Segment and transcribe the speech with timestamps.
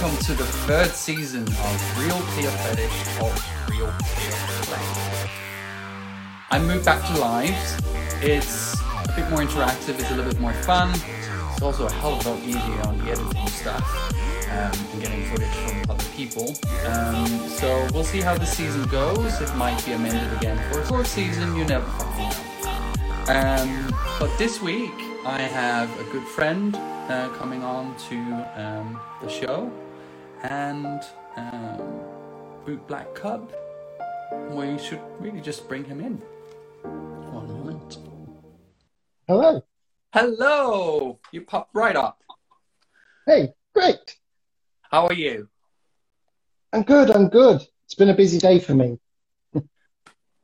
[0.00, 4.32] welcome to the third season of Real Clear Fetish of Real Clear
[4.62, 5.30] Play.
[6.50, 7.76] I moved back to lives.
[8.22, 10.90] It's a bit more interactive, it's a little bit more fun.
[11.52, 13.84] It's also a hell of a lot easier on the editing stuff
[14.50, 16.56] um, and getting footage from other people.
[16.86, 19.38] Um, so we'll see how the season goes.
[19.42, 22.28] It might be amended again for a fourth season, you never fucking
[22.64, 23.34] know.
[23.34, 24.94] Um, but this week,
[25.26, 28.16] I have a good friend uh, coming on to
[28.56, 29.70] um, the show
[30.42, 31.02] and
[31.36, 32.00] um,
[32.64, 33.52] Boot Black Cub.
[34.50, 36.16] We should really just bring him in.
[37.32, 37.98] One moment.
[39.26, 39.64] Hello.
[40.12, 41.18] Hello!
[41.32, 42.22] You pop right up.
[43.26, 44.16] Hey, great.
[44.82, 45.48] How are you?
[46.72, 47.10] I'm good.
[47.10, 47.60] I'm good.
[47.86, 48.98] It's been a busy day for me.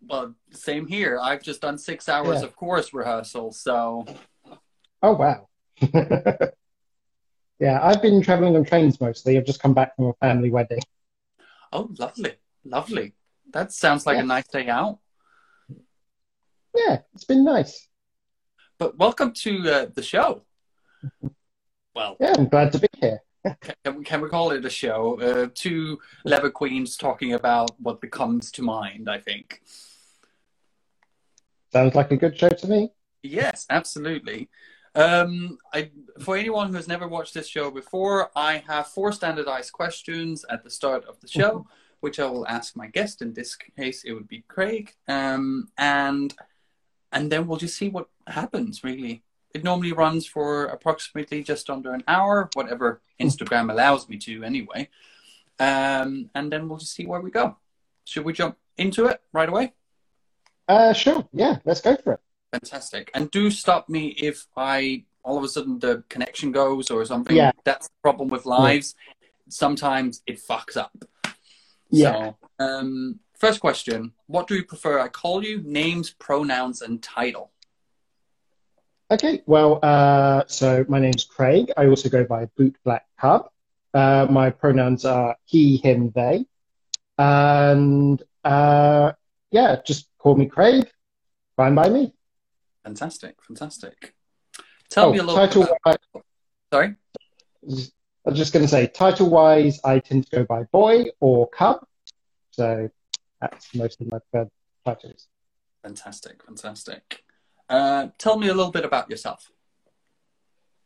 [0.09, 1.19] Well, same here.
[1.21, 2.45] I've just done six hours Yeah.
[2.47, 4.07] of chorus rehearsal, so
[5.03, 5.49] Oh, wow.
[7.59, 9.37] yeah, I've been traveling on trains mostly.
[9.37, 10.81] I've just come back from a family wedding.
[11.73, 12.33] oh, lovely,
[12.65, 13.15] lovely.
[13.53, 14.23] That sounds like Yeah.
[14.23, 14.99] a nice day out.
[16.75, 17.89] Yeah, it's been nice.
[18.79, 20.43] But welcome to uh, the show.
[21.95, 23.21] Well, Yeah, I'm glad to be here.
[23.85, 25.19] can we, can we call it a show?
[25.21, 29.09] Uh, two leather queens talking about what comes to mind.
[29.09, 29.63] I think.
[31.73, 32.93] Sounds like a good show to me.
[33.23, 34.49] Yes, absolutely.
[34.97, 39.73] Um, I, for anyone who has never watched this show before, I have four standardized
[39.73, 41.67] questions at the start of the show,
[42.01, 43.21] which I will ask my guest.
[43.21, 46.35] In this case, it would be Craig, um, and
[47.13, 48.83] and then we'll just see what happens.
[48.83, 49.23] Really,
[49.55, 54.89] it normally runs for approximately just under an hour, whatever Instagram allows me to, anyway.
[55.59, 57.57] Um, and then we'll just see where we go.
[58.05, 59.73] Should we jump into it right away?
[60.69, 61.27] Uh, sure.
[61.33, 62.21] Yeah, let's go for it.
[62.53, 63.11] Fantastic.
[63.15, 67.37] And do stop me if I all of a sudden the connection goes or something.
[67.37, 67.51] Yeah.
[67.65, 68.95] That's the problem with lives.
[69.49, 70.97] Sometimes it fucks up.
[71.91, 72.33] Yeah.
[72.59, 75.01] So, um, first question What do you prefer?
[75.01, 77.51] I call you names, pronouns, and title.
[79.11, 81.71] Okay, well, uh, so my name's Craig.
[81.77, 83.51] I also go by Boot Black Cub.
[83.95, 86.45] Uh, my pronouns are he, him, they.
[87.19, 89.13] And uh,
[89.53, 90.91] yeah, just call me Craig.
[91.57, 92.13] Fine by me.
[92.87, 93.43] Fantastic.
[93.43, 94.15] Fantastic.
[94.91, 96.01] Tell oh, me a little title bit about.
[96.73, 96.95] Sorry?
[97.69, 101.49] I was just going to say, title wise, I tend to go by boy or
[101.49, 101.85] cub.
[102.53, 102.89] So
[103.41, 104.51] that's most of my preferred
[104.85, 105.27] titles.
[105.83, 106.45] Fantastic.
[106.45, 107.25] Fantastic.
[107.69, 109.51] Uh, tell me a little bit about yourself.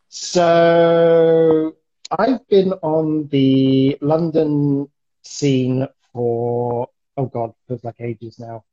[0.08, 1.76] So
[2.10, 4.88] I've been on the London
[5.22, 8.64] scene for, oh God, feels like ages now,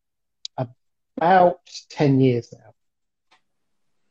[0.58, 2.67] about 10 years now.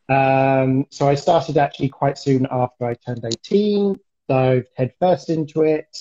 [0.08, 3.96] Um, so I started actually quite soon after I turned 18,
[4.28, 5.96] dived headfirst into it.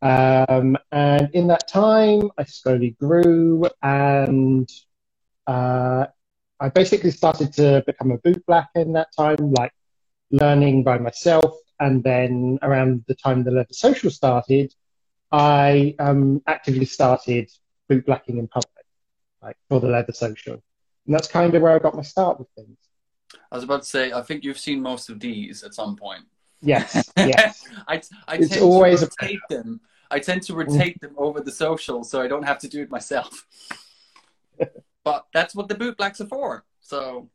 [0.00, 4.68] Um, and in that time, I slowly grew and
[5.46, 6.06] uh,
[6.58, 9.72] I basically started to become a boot black in that time, like
[10.30, 11.54] learning by myself.
[11.78, 14.74] And then around the time the Leather Social started,
[15.30, 17.50] I um, actively started
[17.88, 18.84] boot blacking in public,
[19.42, 20.54] like for the Leather Social.
[21.06, 22.76] And that's kind of where I got my start with things.
[23.50, 26.24] I was about to say, I think you've seen most of these at some point.
[26.60, 27.64] Yes, yes.
[27.88, 29.80] I, I It's tend always to a- them.
[30.10, 32.90] I tend to rotate them over the social, so I don't have to do it
[32.90, 33.46] myself.
[35.04, 36.64] but that's what the boot blacks are for.
[36.80, 37.28] So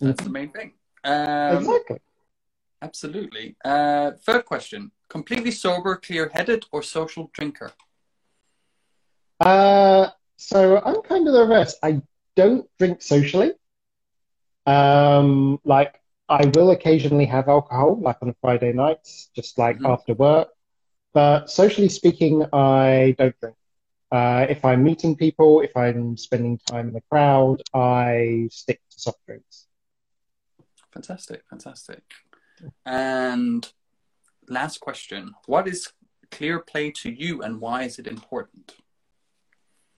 [0.00, 0.72] that's the main thing.
[1.04, 2.00] Um, exactly.
[2.82, 3.56] Absolutely.
[3.64, 7.70] Uh, third question: completely sober, clear-headed, or social drinker?
[9.40, 11.76] Uh, so I'm kind of the reverse.
[11.82, 12.02] I
[12.36, 13.52] don't drink socially.
[14.66, 19.90] Um, like I will occasionally have alcohol, like on a Friday nights, just like Mhm.
[19.92, 20.48] after work.
[21.12, 23.56] But socially speaking, I don't drink.
[24.10, 29.00] Uh, if I'm meeting people, if I'm spending time in the crowd, I stick to
[29.00, 29.66] soft drinks.
[30.92, 32.02] Fantastic, fantastic.
[32.86, 33.70] And
[34.48, 35.92] last question: What is
[36.30, 38.76] clear play to you, and why is it important?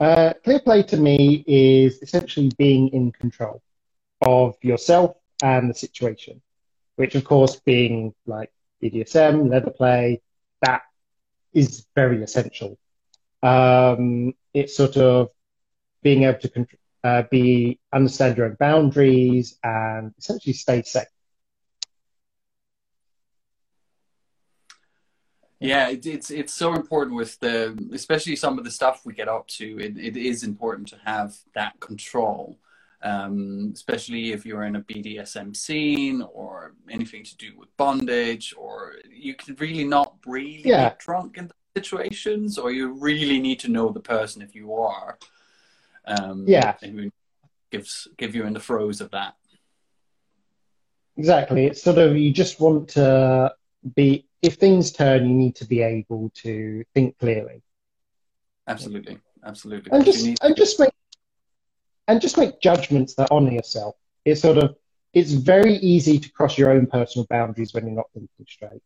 [0.00, 3.62] Uh, clear play to me is essentially being in control
[4.20, 6.40] of yourself and the situation,
[6.96, 8.52] which of course being like
[8.82, 10.22] BDSM, leather play,
[10.62, 10.82] that
[11.52, 12.78] is very essential.
[13.42, 15.28] Um, it's sort of
[16.02, 16.66] being able to
[17.04, 21.04] uh, be understand your own boundaries and essentially stay safe.
[25.58, 29.28] Yeah, it, it's it's so important with the, especially some of the stuff we get
[29.28, 29.78] up to.
[29.80, 32.58] It, it is important to have that control.
[33.06, 38.94] Um, especially if you're in a BDSM scene or anything to do with bondage, or
[39.10, 40.88] you can really not really Yeah.
[40.88, 45.18] get drunk in situations, or you really need to know the person if you are.
[46.06, 46.76] Um, Yeah.
[46.82, 47.10] and who
[47.70, 49.34] gives give you in the throes of that.
[51.16, 51.66] Exactly.
[51.66, 53.54] It's sort of you just want to
[53.94, 57.62] be if things turn, you need to be able to think clearly
[58.68, 59.90] Absolutely, absolutely.
[59.92, 60.90] and just need- and just make
[62.08, 63.96] and just make judgments that honor yourself.
[64.24, 64.76] It's sort of
[65.12, 68.82] it's very easy to cross your own personal boundaries when you're not thinking straight.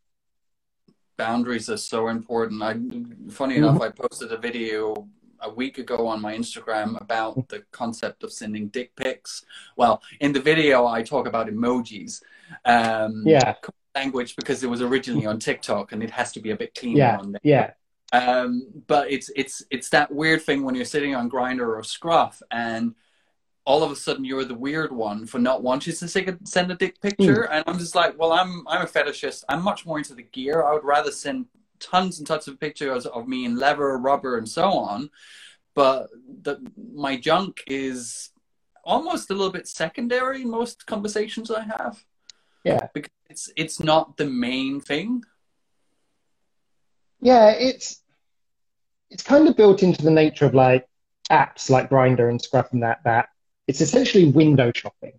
[1.17, 2.63] boundaries are so important.
[2.63, 2.73] I,
[3.31, 3.65] funny Mm-hmm.
[3.65, 5.07] enough, I posted a video
[5.41, 9.45] a week ago on my Instagram about the concept of sending dick pics.
[9.77, 12.23] Well, in the video, I talk about emojis.
[12.65, 13.55] Um, Yeah,
[13.95, 16.99] Language because it was originally on TikTok and it has to be a bit cleaner
[16.99, 17.41] yeah, on there.
[17.43, 17.71] yeah,
[18.13, 22.41] Um, but it's it's it's that weird thing when you're sitting on Grindr or Scruff
[22.53, 22.95] and
[23.65, 26.73] all of a sudden you're the weird one for not wanting to send a, send
[26.73, 27.09] a dick hmm.
[27.09, 27.43] picture.
[27.45, 29.45] And I'm just like, well, I'm I'm a fetishist.
[29.49, 30.63] I'm much more into the gear.
[30.63, 31.47] I would rather send
[31.79, 35.11] tons and tons of pictures of me in leather, rubber, and so on.
[35.75, 36.09] But
[36.43, 36.59] the,
[36.93, 38.31] my junk is
[38.85, 42.05] almost a little bit secondary in most conversations I have
[42.65, 42.89] yeah.
[42.95, 45.23] because it's it's not the main thing.
[47.21, 48.03] Yeah, it's
[49.11, 50.87] it's kind of built into the nature of like
[51.31, 53.30] apps like Grindr and Scruff and that that
[53.71, 55.13] it's essentially window shopping.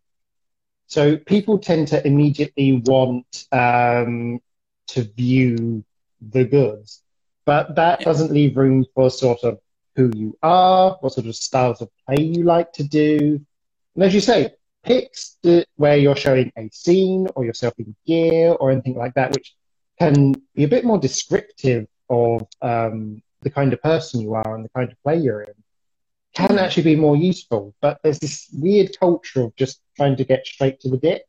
[0.87, 4.41] So people tend to immediately want um,
[4.87, 5.85] to view
[6.19, 7.01] the goods,
[7.45, 9.59] but that doesn't leave room for sort of
[9.95, 13.39] who you are, what sort of styles of play you like to do.
[13.95, 14.49] And as you say,
[14.83, 15.37] pics
[15.77, 19.55] where you're showing a scene or yourself in gear or anything like that, which
[19.97, 24.65] can be a bit more descriptive of um, the kind of person you are and
[24.65, 25.53] the kind of play you're in,
[26.33, 27.75] can actually be more useful.
[27.81, 31.23] But there's this weird culture of just trying to get straight to the dick.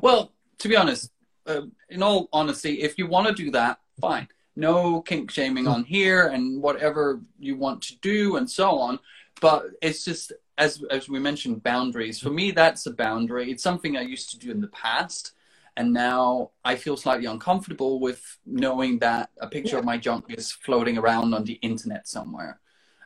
[0.00, 1.10] Well, to be honest,
[1.46, 4.28] uh, in all honesty, if you want to do that, fine.
[4.54, 8.98] No kink shaming on here and whatever you want to do and so on.
[9.40, 12.20] But it's just, as, as we mentioned, boundaries.
[12.20, 13.50] For me, that's a boundary.
[13.50, 15.32] It's something I used to do in the past.
[15.76, 20.52] And now I feel slightly uncomfortable with knowing that a picture of my junk is
[20.52, 22.60] floating around on the internet somewhere.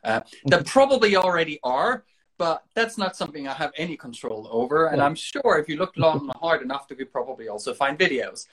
[0.06, 2.04] Uh, that probably already are,
[2.38, 4.86] but that's not something I have any control over.
[4.86, 7.98] And I'm sure if you look long and hard enough, you could probably also find
[7.98, 8.46] videos.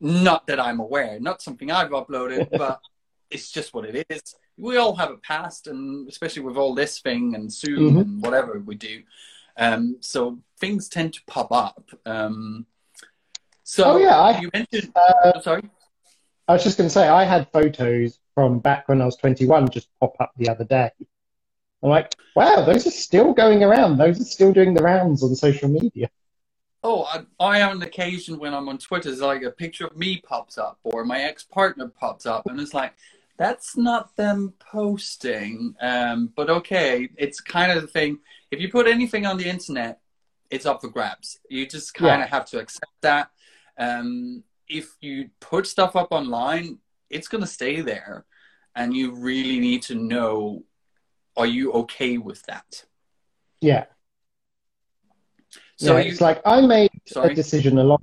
[0.00, 2.80] Not that I'm aware, not something I've uploaded, but
[3.30, 4.34] it's just what it is.
[4.56, 8.00] We all have a past, and especially with all this thing and Zoom Mhm.
[8.00, 9.02] and whatever we do.
[9.58, 11.84] Um, so things tend to pop up.
[12.06, 12.64] Um,
[13.62, 14.92] so Oh, yeah, I- you mentioned.
[14.96, 15.62] Uh, sorry.
[16.48, 19.68] I was just going to say, I had photos from back when I was 21
[19.68, 20.90] just pop up the other day.
[21.82, 23.98] I'm like, wow, those are still going around.
[23.98, 26.08] Those are still doing the rounds on social media.
[26.82, 30.22] Oh, I, I on occasion when I'm on Twitter, it's like a picture of me
[30.24, 32.94] pops up or my ex partner pops up, and it's like,
[33.36, 35.74] that's not them posting.
[35.80, 38.18] Um, but okay, it's kind of the thing.
[38.50, 40.00] If you put anything on the internet,
[40.50, 41.38] it's up for grabs.
[41.50, 43.30] You just kind of have to accept that.
[43.76, 46.78] Um, if you put stuff up online,
[47.10, 48.24] it's going to stay there.
[48.74, 50.64] And you really need to know
[51.36, 52.84] are you okay with that?
[53.60, 53.86] Yeah.
[55.76, 57.32] So yeah, you, it's like I made Sorry?
[57.32, 57.98] a decision a long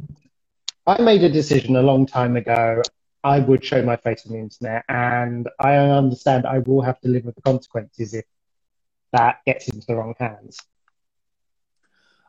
[0.87, 2.81] I made a decision a long time ago.
[3.23, 7.07] I would show my face on the internet, and I understand I will have to
[7.07, 8.25] live with the consequences if
[9.13, 10.59] that gets into the wrong hands.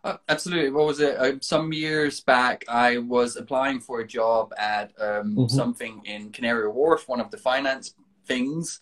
[0.06, 0.70] Uh, absolutely.
[0.70, 1.16] What was it?
[1.16, 5.50] Uh, some years back, I was applying for a job at um, Mhm.
[5.50, 8.80] something in Canary Wharf, one of the finance things,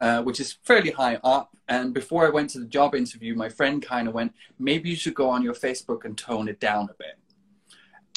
[0.00, 1.54] uh, which is fairly high up.
[1.68, 4.96] And before I went to the job interview, my friend kind of went, maybe you
[4.96, 7.18] should go on your Facebook and tone it down a bit.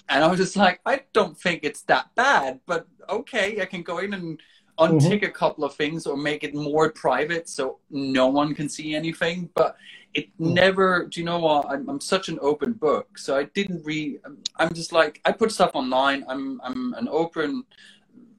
[0.08, 3.84] And I was just like, I don't think it's that bad, but okay, I can
[3.84, 4.42] go in and
[4.80, 8.96] untick a couple of things or make it more private so no one can see
[8.96, 9.50] anything.
[9.56, 9.76] But
[10.16, 11.70] it never, do you know what?
[11.70, 13.18] I'm, I'm such an open book.
[13.18, 14.22] So I didn't read,
[14.58, 16.24] I'm just like, I put stuff online.
[16.30, 17.66] I'm, I'm an open,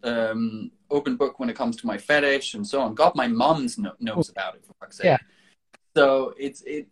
[0.03, 2.95] um, open book when it comes to my fetish and so on.
[2.95, 5.05] God, my mom's no, knows about it, for fuck's sake.
[5.05, 5.19] Yeah.
[5.95, 6.89] So it's, it,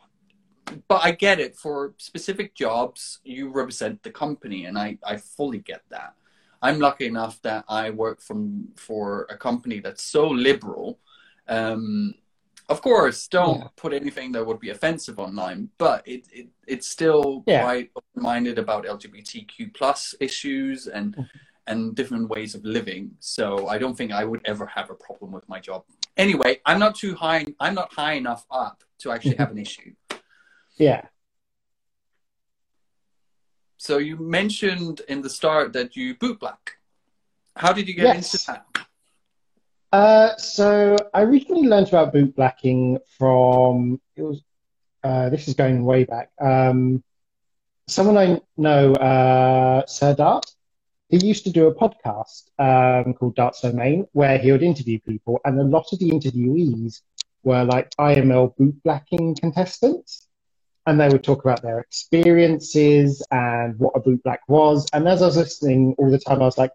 [0.88, 1.56] but I get it.
[1.56, 6.14] For specific jobs, you represent the company, and I, I fully get that.
[6.60, 10.98] I'm lucky enough that I work from for a company that's so liberal.
[11.48, 12.14] Um,
[12.68, 13.68] of course, don't Yeah.
[13.76, 17.62] put anything that would be offensive online, but it, it it's still Yeah.
[17.62, 21.28] quite open-minded about LGBTQ plus issues and Mhm.
[21.66, 23.16] and different ways of living.
[23.20, 25.84] So I don't think I would ever have a problem with my job.
[26.16, 27.46] Anyway, I'm not too high.
[27.58, 29.94] I'm not high enough up to actually have an issue.
[30.76, 31.02] Yeah.
[33.78, 36.78] So you mentioned in the start that you boot black.
[37.56, 38.34] How did you get Yes.
[38.34, 38.66] into that?
[39.94, 44.42] Uh, so I originally learned about boot blacking from it was
[45.04, 46.32] uh, this is going way back.
[46.40, 47.04] Um,
[47.86, 50.46] someone I know, uh, Sir Dart,
[51.10, 55.38] he used to do a podcast um, called Dart's Domain where he would interview people,
[55.44, 57.02] and a lot of the interviewees
[57.44, 60.26] were like IML boot blacking contestants,
[60.86, 64.88] and they would talk about their experiences and what a boot black was.
[64.92, 66.72] And as I was listening all the time, I was like,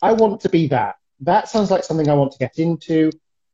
[0.00, 3.10] I want to be that that sounds like something I want to get into.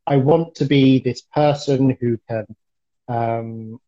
[0.07, 2.47] I want to be this person who can
[3.09, 3.81] um,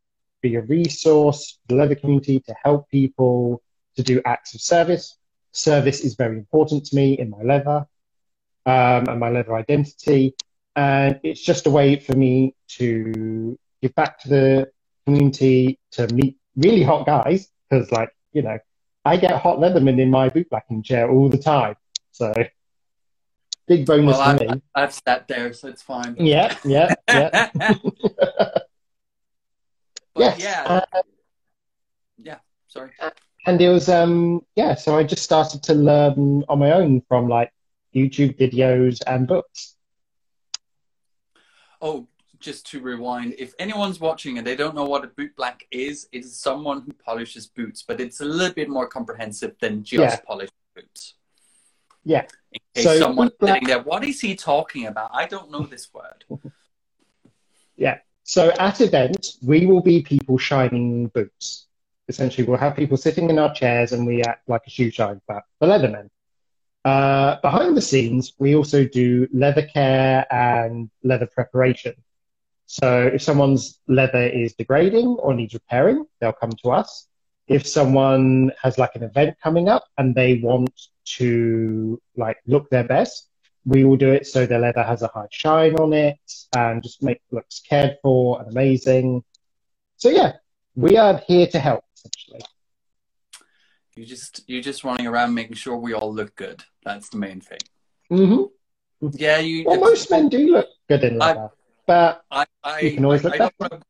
[0.42, 3.62] be a resource for the leather community to help people
[3.96, 5.16] to do acts of service.
[5.52, 7.86] Service is very important to me in my leather
[8.66, 10.34] um, and my leather identity.
[10.76, 14.70] And it's just a way for me to give back to the
[15.04, 18.58] community, to meet really hot guys, because, like, you know,
[19.04, 21.76] I get hot leathermen in my boot blacking chair all the time.
[22.10, 22.32] So
[23.66, 24.62] big bonus Well, I've, me.
[24.74, 26.16] I've sat there, so it's fine.
[26.18, 27.50] Yeah, yeah, yeah.
[30.16, 30.38] But yes.
[30.40, 31.02] yeah, Uh,
[32.22, 32.38] yeah.
[32.68, 32.90] Sorry.
[33.46, 37.26] and it was, um, yeah, so I just started to learn on my own from
[37.28, 37.52] like
[37.94, 39.74] YouTube videos and books.
[41.82, 42.06] Oh,
[42.38, 46.06] just to rewind, if anyone's watching and they don't know what a boot black is,
[46.12, 50.18] it is someone who polishes boots, but it's a little bit more comprehensive than just
[50.18, 50.20] Yeah.
[50.26, 51.14] polishing boots.
[52.04, 52.26] Yeah.
[52.54, 55.10] In case So someone's sitting there, what is he talking about?
[55.12, 56.24] I don't know this word.
[57.76, 57.98] Yeah.
[58.22, 61.66] So at events, we will be people shining boots.
[62.08, 65.20] Essentially, we'll have people sitting in our chairs and we act like a shoe shine
[65.26, 66.08] for, for Leathermen.
[66.84, 71.94] Uh, behind the scenes, we also do leather care and leather preparation.
[72.66, 77.08] So if someone's leather is degrading or needs repairing, they'll come to us.
[77.46, 80.70] If someone has like an event coming up and they want
[81.04, 83.28] to like look their best,
[83.64, 86.18] we will do it so the leather has a high shine on it
[86.56, 89.22] and just make it looks cared for and amazing.
[89.96, 90.32] So yeah,
[90.74, 92.42] we are here to help essentially.
[93.96, 96.64] You just you're just running around making sure we all look good.
[96.84, 97.60] That's the main thing.
[98.10, 99.08] Mm-hmm.
[99.12, 99.64] Yeah, you.
[99.66, 101.50] Well, most men do look good in I- leather,
[101.86, 103.80] but I, I, You can always look I better.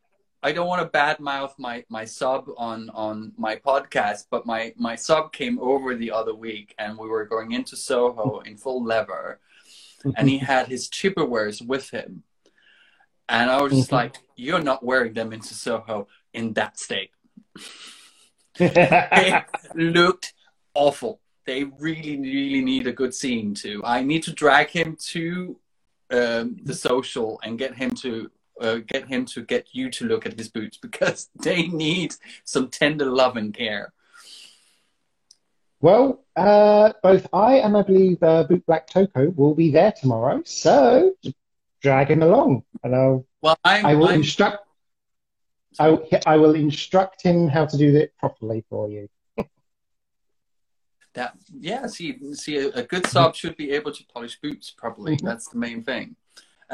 [0.45, 4.95] I don't want to badmouth my, my sub on, on my podcast, but my, my
[4.95, 9.41] sub came over the other week and we were going into Soho in full leather
[10.17, 12.25] and he had his Chippewas with him.
[13.27, 13.93] And I was just Mhm.
[13.93, 17.11] like, you're not wearing them into Soho in that state.
[18.59, 19.43] They
[19.75, 20.35] looked
[20.75, 21.21] awful.
[21.47, 23.81] They really, really need a good scene too.
[23.85, 25.59] I need to drag him to
[26.11, 28.31] um, the social and get him to
[28.61, 32.69] uh, get him to get you to look at his boots because they need some
[32.69, 33.93] tender love and care.
[35.81, 40.43] well, uh, both I and I believe uh, Boot Black Toko will be there tomorrow,
[40.45, 41.15] so
[41.83, 44.67] drag him along, and I'll Well, I'm, I will I'm instruct.
[45.79, 49.09] I, will- I will instruct him how to do it properly for you.
[51.15, 51.87] that yeah.
[51.87, 55.17] See, see, a, a good sub should be able to polish boots properly.
[55.17, 55.23] Mhm.
[55.23, 56.17] That's the main thing.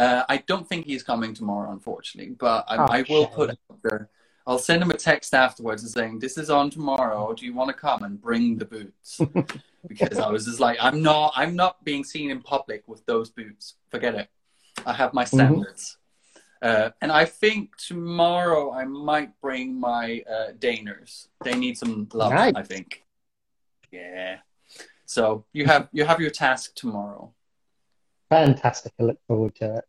[0.00, 3.34] Uh, I don't think he's coming tomorrow, unfortunately, but I, Oh, I will shame.
[3.34, 4.08] put out there.
[4.46, 7.34] I'll send him a text afterwards and saying, "This is on tomorrow.
[7.34, 9.20] Do you want to come and bring the boots?"
[9.86, 13.28] because I was just like, "I'm not, I'm not being seen in public with those
[13.28, 13.74] boots.
[13.90, 14.28] Forget it.
[14.86, 15.98] I have my standards."
[16.62, 21.28] Uh, and I think tomorrow I might bring my uh, Danners.
[21.44, 22.54] They need some love, Nice.
[22.56, 23.04] I think.
[23.92, 24.38] Yeah.
[25.04, 27.34] So you have you have your task tomorrow.
[28.30, 28.92] Fantastic!
[28.98, 29.84] I look forward to it.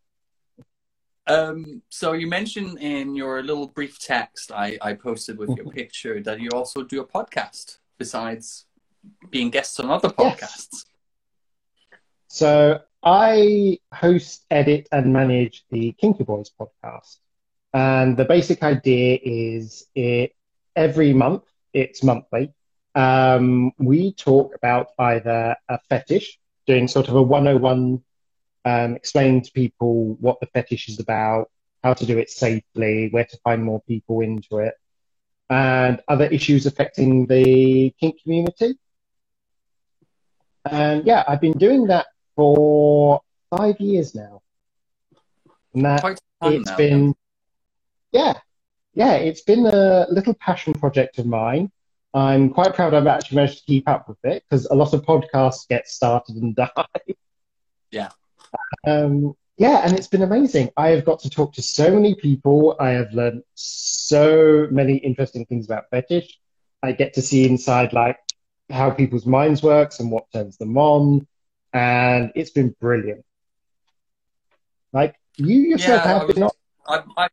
[1.32, 6.22] Um, so you mentioned in your little brief text I, I posted with your picture
[6.28, 8.66] that you also do a podcast besides
[9.30, 10.42] being guests on other Yes.
[10.42, 10.86] podcasts.
[12.28, 17.18] So I host, edit, and manage the Kinky Boys podcast.
[17.74, 20.34] And the basic idea is it
[20.76, 22.54] every month, it's monthly.
[22.96, 28.04] Um, we talk about either a fetish, doing sort of a 101,
[28.66, 31.50] um, explaining to people what the fetish is about,
[31.84, 34.76] how to do it safely, where to find more people into it,
[35.50, 38.76] and other issues affecting the kink community.
[40.66, 44.42] And yeah, I've been doing that for five years now.
[45.74, 46.78] And that it's now.
[46.78, 47.16] been,
[48.12, 48.38] yeah,
[48.94, 51.72] yeah, it's been a little passion project of mine.
[52.14, 55.04] I'm quite proud I've actually managed to keep up with it because a lot of
[55.04, 56.70] podcasts get started and die.
[57.90, 58.10] Yeah.
[58.86, 60.72] Um, yeah, and it's been amazing.
[60.78, 62.76] I have got to talk to so many people.
[62.80, 66.40] I have learned so many interesting things about fetish.
[66.82, 68.18] I get to see inside like
[68.70, 71.28] how people's minds works and what turns them on,
[71.74, 73.24] and it's been brilliant.
[74.94, 76.52] Like you yourself Yeah, have been on.
[76.88, 77.28] I, I,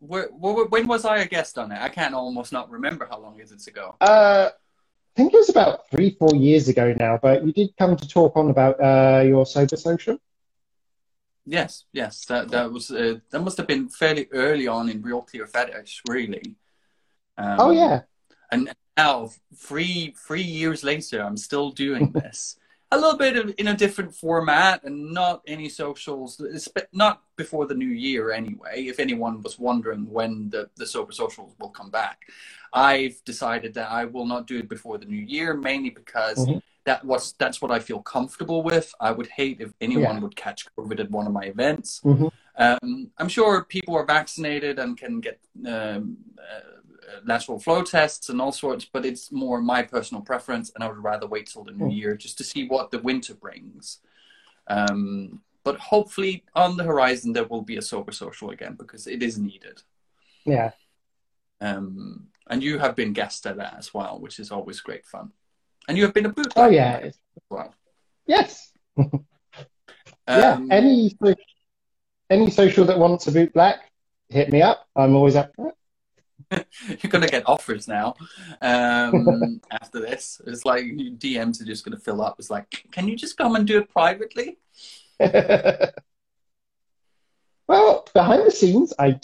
[0.00, 1.80] wh- wh- when was I a guest on it?
[1.80, 3.96] I can't almost not remember how long is it ago.
[4.00, 4.50] Uh,
[5.18, 8.06] I think it was about three, four years ago now, but you did come to
[8.06, 10.16] talk on about uh, your sober social.
[11.44, 15.22] Yes, yes, that that was uh, that must have been fairly early on in Real
[15.22, 16.54] Clear Fetish, really.
[17.36, 18.02] Um, Oh yeah,
[18.52, 22.56] and now three three years later, I'm still doing this.
[22.90, 26.40] A little bit of, in a different format, and not any socials.
[26.92, 28.84] Not before the new year, anyway.
[28.86, 32.22] If anyone was wondering when the the sober socials will come back,
[32.72, 36.62] I've decided that I will not do it before the new year, mainly because Mhm.
[36.84, 38.94] that was that's what I feel comfortable with.
[38.98, 40.20] I would hate if anyone Yeah.
[40.22, 42.00] would catch COVID at one of my events.
[42.02, 42.32] Mhm.
[42.56, 46.77] Um, I'm sure people are vaccinated and can get um, uh,
[47.24, 51.02] lateral flow tests and all sorts, but it's more my personal preference, and I would
[51.02, 51.96] rather wait till the new Mm.
[51.96, 53.98] year just to see what the winter brings.
[54.66, 59.22] Um, but hopefully, on the horizon, there will be a sober social again because it
[59.22, 59.82] is needed.
[60.44, 60.70] yeah.
[61.60, 65.32] Um, and you have been guest at that as well, which is always great fun.
[65.88, 67.18] And you have been a boot black Oh yeah, as
[67.50, 67.74] well.
[68.26, 68.72] yes.
[68.96, 71.16] yeah, Um, any
[72.30, 73.90] any social that wants a boot black,
[74.28, 74.86] hit me up.
[74.94, 75.72] I'm always up for
[76.50, 78.14] You're gonna get offers now.
[78.62, 82.36] Um, after this, it's like DMs are just gonna fill up.
[82.38, 84.58] It's like, can you just come and do it privately?
[87.68, 89.20] well, behind the scenes, I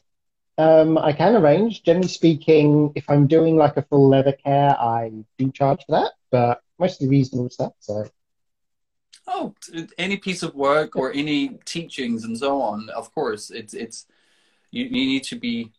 [0.59, 1.83] um I can arrange.
[1.83, 6.13] Generally speaking, if I'm doing like a full leather care, I do charge for that,
[6.31, 7.73] but mostly reasonable stuff.
[7.81, 8.07] So
[9.27, 9.55] Oh,
[9.97, 12.91] any piece of work or any teachings and so on.
[12.91, 14.07] Of course, it's it's
[14.71, 15.73] you, you need to be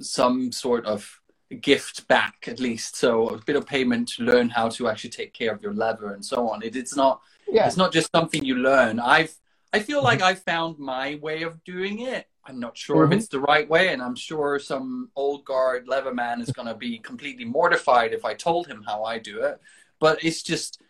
[0.00, 1.20] some sort of
[1.60, 2.96] gift back at least.
[2.96, 6.12] So a bit of payment to learn how to actually take care of your leather
[6.12, 6.62] and so on.
[6.62, 9.00] It, it's not yeah, it's not just something you learn.
[9.00, 9.34] I've
[9.72, 12.26] I feel like I found my way of doing it.
[12.46, 13.12] I'm not sure Mhm.
[13.12, 16.74] if it's the right way, and I'm sure some old guard leatherman is going to
[16.74, 19.60] be completely mortified if I told him how I do it.
[20.00, 20.80] But it's just,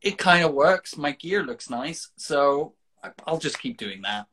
[0.00, 0.96] it kind of works.
[0.96, 2.74] My gear looks nice, so
[3.04, 4.26] I- I'll just keep doing that.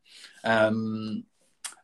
[0.44, 1.26] Um,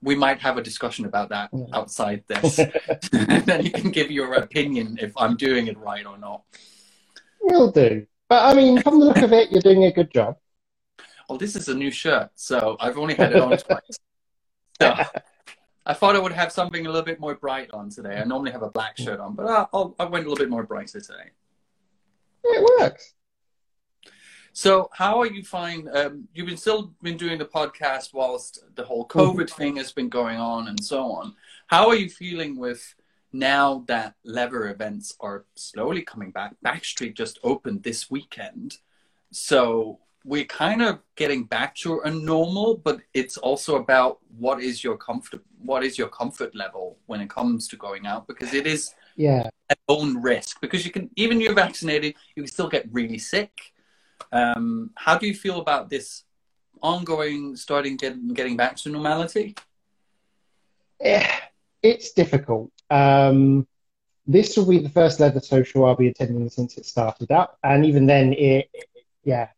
[0.01, 1.67] we might have a discussion about that mm.
[1.73, 2.59] outside this.
[2.59, 2.69] and
[3.45, 6.43] then you can give your opinion if I'm doing it right or not.
[7.41, 8.05] will do.
[8.29, 10.37] But I mean, from the look of it, you're doing a good job.
[11.29, 13.81] Well, this is a new shirt, so I've only had it on twice.
[14.79, 14.93] So
[15.87, 18.17] I thought I would have something a little bit more bright on today.
[18.17, 20.61] I normally have a black shirt on, but I, I went a little bit more
[20.61, 21.31] brighter today.
[22.43, 23.15] It works.
[24.57, 25.87] So, how are you find?
[25.95, 30.09] Um, you've been still been doing the podcast whilst the whole COVID thing has been
[30.09, 31.35] going on and so on.
[31.67, 32.95] How are you feeling with
[33.31, 36.55] now that leather events are slowly coming back?
[36.65, 38.77] Backstreet just opened this weekend,
[39.29, 42.77] so we're kind of getting back to a normal.
[42.77, 47.29] But it's also about what is your comfort, what is your comfort level when it
[47.29, 49.51] comes to going out because it is Yeah.
[49.69, 53.73] at own risk because you can even you're vaccinated you can still get really sick
[54.31, 56.23] um, how do you feel about this
[56.81, 59.55] ongoing starting getting getting back to normality
[60.99, 61.27] Eh,
[61.83, 62.71] It's difficult.
[62.89, 63.67] Um,
[64.25, 67.85] this will be the first leather social I'll be attending since it started up, and
[67.85, 68.69] even then, it,
[69.23, 69.49] yeah,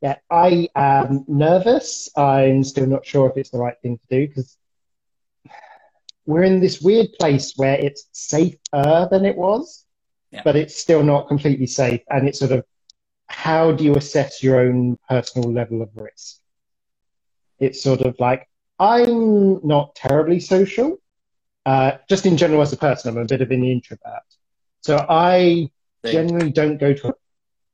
[0.00, 2.08] yeah, I am nervous.
[2.16, 4.56] I'm still not sure if it's the right thing to do because
[6.24, 9.84] we're in this weird place where it's safer than it was,
[10.30, 10.42] Yeah.
[10.44, 12.00] but it's still not completely safe.
[12.10, 12.64] And it's sort of
[13.30, 16.38] how do you assess your own personal level of risk?
[17.60, 20.98] It's sort of like I'm not terribly social.
[21.64, 24.22] Uh, just in general, as a person, I'm a bit of an introvert.
[24.80, 25.70] So I
[26.04, 27.14] generally don't go to.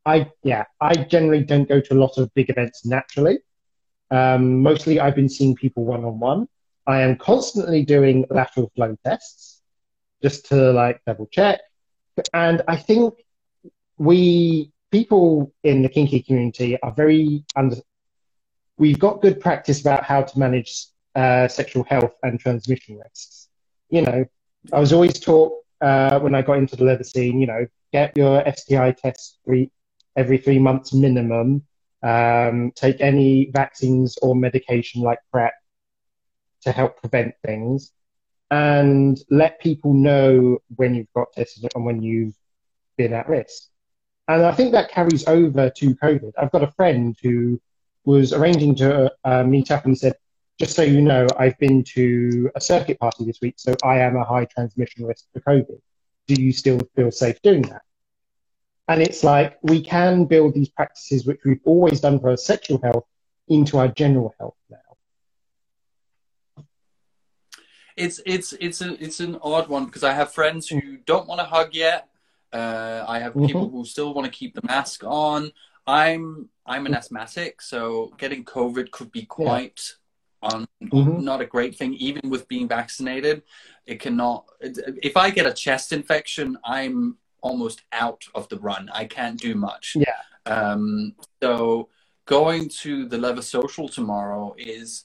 [0.05, 3.39] I yeah, I generally don't go to a lot of big events naturally.
[4.11, 6.49] Um, mostly, I've been seeing people one on one.
[6.87, 9.63] I am constantly doing lateral flow tests
[10.23, 11.61] just to like double check.
[12.33, 13.15] And I think
[13.99, 17.77] we people in the kinky community are very under.
[18.79, 23.49] We've got good practice about how to manage uh, sexual health and transmission risks.
[23.89, 24.25] You know,
[24.73, 27.41] I was always taught uh, when I got into the leather scene.
[27.41, 29.71] You know, get your STI test three,
[30.17, 31.63] every three months minimum.
[32.03, 35.55] Um, take any vaccines or medication like PrEP
[36.63, 37.93] to help prevent things,
[38.51, 42.35] and let people know when you've got tested and when you've
[42.97, 43.69] been at risk.
[44.29, 46.33] And I think that carries over to COVID.
[46.37, 47.61] I've got a friend who
[48.05, 50.15] was arranging to uh, meet up and said,
[50.59, 54.17] just so you know, I've been to a circuit party this week, so I am
[54.17, 55.79] a high transmission risk for COVID.
[56.27, 57.83] Do you still feel safe doing that?
[58.89, 62.81] And it's like we can build these practices, which we've always done for our sexual
[62.83, 63.05] health,
[63.49, 64.79] into our general health now.
[67.97, 71.41] It's it's it's a it's an odd one because I have friends who don't want
[71.41, 72.09] to hug yet.
[72.53, 73.47] Uh, I have mm-hmm.
[73.47, 75.53] people who still want to keep the mask on.
[75.87, 79.81] I'm I'm an asthmatic, so getting COVID could be quite
[80.43, 80.49] yeah.
[80.51, 81.25] on mm-hmm.
[81.25, 81.95] not a great thing.
[81.95, 83.43] Even with being vaccinated,
[83.87, 84.47] it cannot.
[84.61, 88.91] If I get a chest infection, I'm almost out of the run.
[88.93, 89.97] I can't do much.
[89.97, 90.21] Yeah.
[90.47, 91.89] Um, so
[92.25, 95.05] going to the Leather Social tomorrow is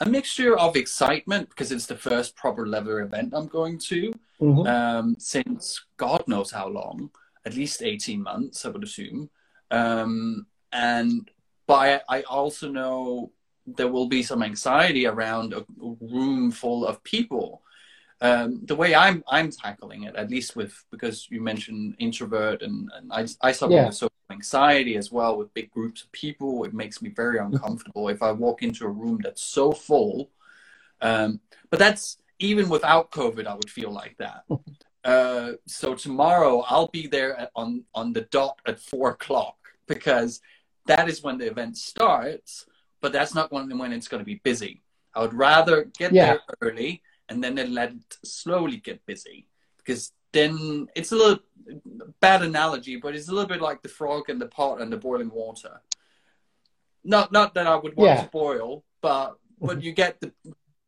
[0.00, 4.66] a mixture of excitement because it's the first proper leather event I'm going to mm-hmm.
[4.66, 7.10] um, since God knows how long,
[7.44, 9.30] at least 18 months, I would assume.
[9.70, 11.30] Um, and
[11.66, 13.32] but I, I also know
[13.66, 17.62] there will be some anxiety around a room full of people
[18.20, 22.90] um, the way I'm I'm tackling it, at least with because you mentioned introvert and,
[22.94, 23.86] and I I suffer yeah.
[23.86, 26.64] with social anxiety as well with big groups of people.
[26.64, 30.30] It makes me very uncomfortable if I walk into a room that's so full.
[31.00, 34.44] Um, but that's even without COVID, I would feel like that.
[35.04, 40.40] Uh, so tomorrow I'll be there at, on on the dot at four o'clock because
[40.86, 42.64] that is when the event starts.
[43.02, 44.82] But that's not when when it's going to be busy.
[45.14, 46.24] I would rather get yeah.
[46.24, 49.46] there early and then they let it slowly get busy
[49.78, 51.38] because then it's a little
[52.20, 54.96] bad analogy, but it's a little bit like the frog and the pot and the
[54.96, 55.80] boiling water.
[57.04, 58.22] Not not that I would want yeah.
[58.24, 59.66] to boil, but mm-hmm.
[59.66, 60.32] but you get the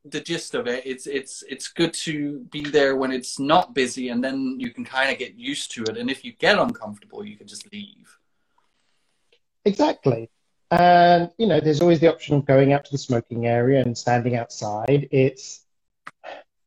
[0.04, 0.84] the gist of it.
[0.86, 4.84] It's it's it's good to be there when it's not busy, and then you can
[4.84, 5.96] kind of get used to it.
[5.96, 8.18] And if you get uncomfortable, you can just leave.
[9.64, 10.30] Exactly.
[10.70, 13.96] And you know, there's always the option of going out to the smoking area and
[13.96, 15.08] standing outside.
[15.10, 15.65] It's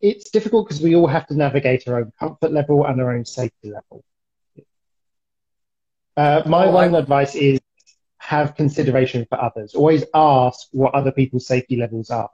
[0.01, 3.25] it's difficult because we all have to navigate our own comfort level and our own
[3.25, 4.03] safety level.
[6.15, 6.99] Uh, my oh, one I...
[6.99, 7.59] advice is
[8.17, 9.73] have consideration for others.
[9.73, 12.29] Always ask what other people's safety levels are.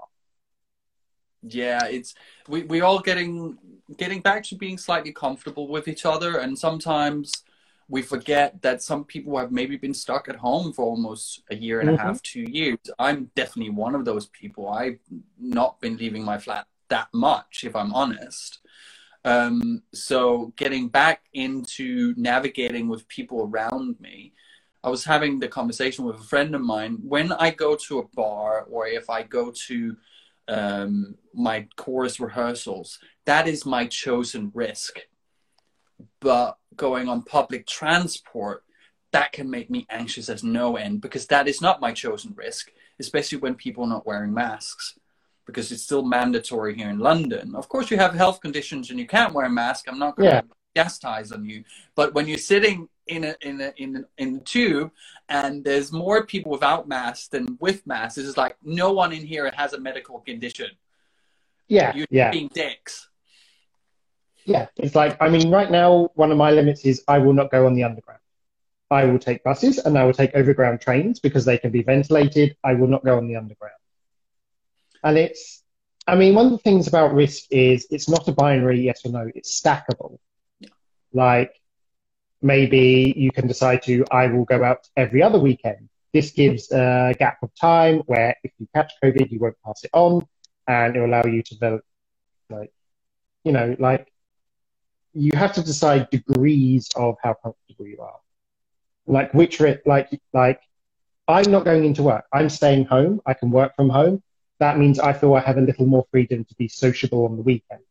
[1.44, 2.16] Yeah, it's
[2.48, 3.58] we we all getting
[3.98, 7.44] getting back to being slightly comfortable with each other, and sometimes
[7.88, 11.82] we forget that some people have maybe been stuck at home for almost a year
[11.82, 12.00] and mm-hmm.
[12.00, 12.80] a half, two years.
[12.98, 14.68] I'm definitely one of those people.
[14.70, 14.98] I've
[15.40, 18.60] not been leaving my flat that much, if I'm honest.
[19.24, 24.34] Um, so getting back into navigating with people around me,
[24.84, 27.00] I was having the conversation with a friend of mine.
[27.02, 29.98] When I go to a bar or if I go to
[30.48, 35.00] um, my chorus rehearsals, that is my chosen risk.
[36.20, 38.64] But going on public transport,
[39.12, 42.70] that can make me anxious as no end because that is not my chosen risk,
[43.00, 45.00] especially when people are not wearing masks
[45.46, 47.56] because it's still mandatory here in London.
[47.56, 49.86] Of course, you have health conditions and you can't wear a mask.
[49.88, 50.42] I'm not going yeah.
[50.42, 51.64] to chastise on you,
[51.96, 54.92] but when you're sitting in a in a in a, in the tube
[55.30, 59.52] and there's more people without masks than with masks, it's like no one in here
[59.56, 60.72] has a medical condition.
[61.68, 62.32] Yeah, you're yeah.
[62.32, 63.10] being dicks.
[64.46, 67.52] Yeah, it's like I mean, right now one of my limits is I will not
[67.52, 68.20] go on the underground.
[68.92, 72.56] I will take buses and I will take overground trains because they can be ventilated.
[72.64, 73.75] I will not go on the underground.
[75.06, 75.64] And it's,
[76.08, 79.12] I mean, one of the things about risk is it's not a binary yes or
[79.12, 80.18] no, it's stackable.
[80.60, 80.70] Yeah.
[81.14, 81.62] Like
[82.42, 85.90] maybe you can decide to, I will go out every other weekend.
[86.12, 89.92] This gives a gap of time where if you catch COVID, you won't pass it
[89.94, 90.26] on
[90.68, 91.86] and it will allow you to develop,
[92.50, 92.72] like,
[93.44, 94.12] you know, like
[95.14, 98.20] you have to decide degrees of how comfortable you are.
[99.06, 100.62] Like which, like, like
[101.28, 102.26] I'm not going into work.
[102.34, 103.22] I'm staying home.
[103.28, 104.24] I can work from home
[104.60, 107.42] that means I feel I have a little more freedom to be sociable on the
[107.42, 107.82] weekend.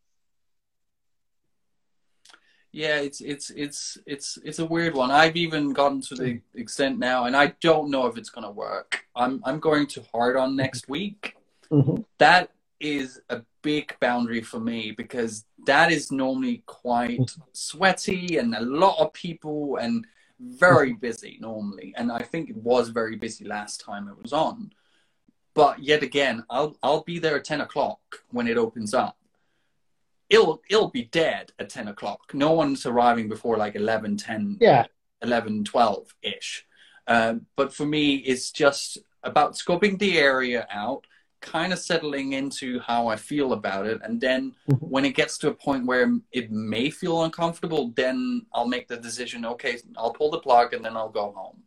[2.72, 5.12] Yeah, it's it's it's it's it's a weird one.
[5.12, 8.50] I've even gotten to the extent now, and I don't know if it's going to
[8.50, 9.04] work.
[9.14, 11.36] I'm I'm going to hard on next week.
[11.70, 12.02] Mm-hmm.
[12.18, 12.50] That
[12.80, 17.42] is a big boundary for me because that is normally quite mm-hmm.
[17.52, 20.04] sweaty and a lot of people and
[20.40, 21.00] very mm-hmm.
[21.00, 21.94] busy normally.
[21.96, 24.72] And I think it was very busy last time it was on.
[25.54, 29.16] But yet again, I'll I'll be there at ten o'clock when it opens up.
[30.28, 32.34] It'll it'll be dead at ten o'clock.
[32.34, 34.86] No one's arriving before like 11, 10, yeah.
[35.22, 36.66] 11, 12 ish.
[37.06, 41.06] Um, but for me, it's just about scoping the area out,
[41.40, 44.86] kind of settling into how I feel about it, and then mm-hmm.
[44.86, 48.96] when it gets to a point where it may feel uncomfortable, then I'll make the
[48.96, 49.44] decision.
[49.44, 51.62] Okay, I'll pull the plug, and then I'll go home.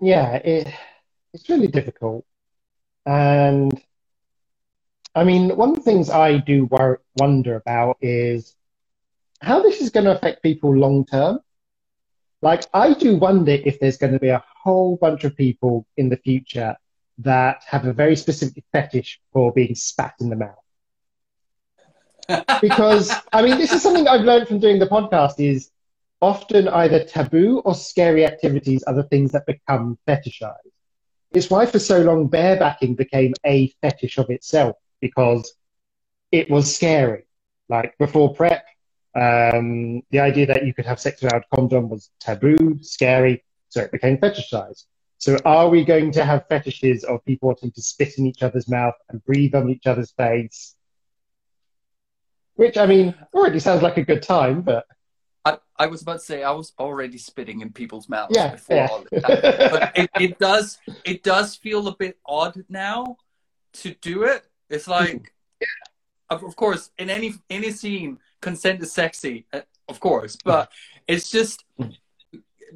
[0.00, 0.68] yeah, it,
[1.32, 2.24] it's really difficult.
[3.04, 3.72] And
[5.14, 8.54] I mean, one of the things I do wor- wonder about is
[9.40, 11.40] how this is going to affect people long term.
[12.42, 16.08] Like, I do wonder if there's going to be a whole bunch of people in
[16.08, 16.76] the future
[17.18, 20.54] that have a very specific fetish for being spat in the mouth.
[22.60, 25.70] because I mean, this is something I've learned from doing the podcast is
[26.20, 30.75] often either taboo or scary activities are the things that become fetishized.
[31.36, 35.52] It's why for so long barebacking became a fetish of itself because
[36.32, 37.26] it was scary.
[37.68, 38.64] Like before PrEP,
[39.14, 43.82] um, the idea that you could have sex without a condom was taboo, scary, so
[43.82, 44.86] it became fetishized.
[45.18, 48.66] So are we going to have fetishes of people wanting to spit in each other's
[48.66, 50.74] mouth and breathe on each other's face?
[52.54, 54.86] Which I mean, already sounds like a good time, but
[55.46, 58.76] I, I was about to say I was already spitting in people's mouths Yeah, before
[58.76, 58.88] yeah.
[58.90, 63.16] all but it, it does it does feel a bit odd now
[63.74, 64.44] to do it.
[64.68, 65.32] It's like
[65.62, 66.34] hmm.
[66.34, 71.14] of, of course in any any scene consent is sexy, uh, of course, but hmm.
[71.14, 71.90] it's just hmm.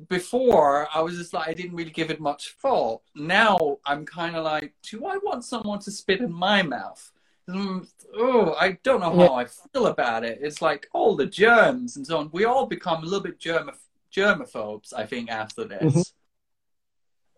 [0.08, 3.02] before I was just like I didn't really give it much thought.
[3.16, 7.10] Now I'm kind of like, do I want someone to spit in my mouth?
[7.50, 10.38] Mm, Oh, I don't know how I feel about it.
[10.42, 12.28] It's like all the germs and so on.
[12.32, 13.74] We all become a little bit germa
[14.12, 15.94] germaphobes, I think, after this.
[15.94, 16.12] Mhm.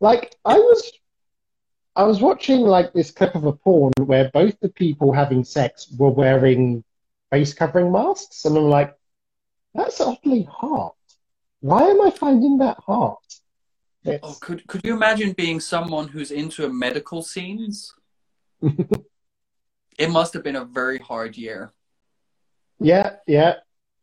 [0.01, 0.92] like I was
[1.94, 5.94] I was watching like this clip of a porn where both the people having sex
[5.98, 6.83] were wearing
[7.31, 8.96] face covering masks, and I'm like,
[9.75, 10.94] that's oddly hot.
[11.61, 13.20] Why am I finding that hot?
[14.05, 17.94] It's, Oh, could could you imagine being someone who's into medical scenes?
[19.98, 21.72] it must have been a very hard year.
[22.81, 23.55] yeah, yeah,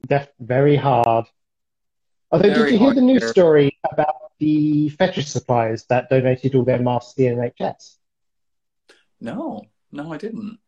[0.08, 1.26] def- very hard.
[2.32, 3.30] Although, Very did you hear the news year.
[3.32, 7.96] story about the fetish suppliers that donated all their masks to the NHS?
[9.20, 10.60] No, no, I didn't.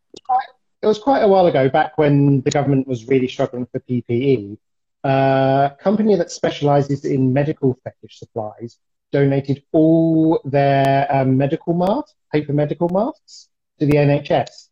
[0.82, 4.58] it was quite a while ago, back when the government was really struggling for PPE.
[5.04, 8.78] A company that specializes in medical fetish supplies
[9.12, 14.68] donated all their um, medical masks, paper medical masks, to the NHS.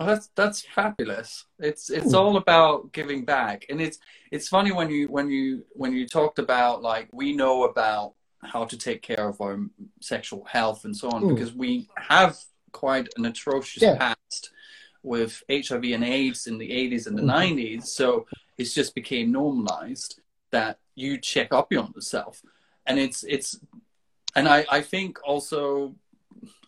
[0.00, 1.44] Oh, that's that's fabulous.
[1.58, 2.16] It's it's Hmm.
[2.16, 3.98] all about giving back, and it's
[4.30, 8.64] it's funny when you when you when you talked about like we know about how
[8.64, 9.58] to take care of our
[10.00, 11.28] sexual health and so on Hmm.
[11.34, 12.38] because we have
[12.72, 13.96] quite an atrocious Yeah.
[13.98, 14.52] past
[15.02, 17.26] with HIV and AIDS in the 80s and the Mhm.
[17.26, 17.92] 90s.
[17.92, 22.42] So it's just became normalized that you check up on yourself,
[22.86, 23.60] and it's it's
[24.34, 25.94] and I I think also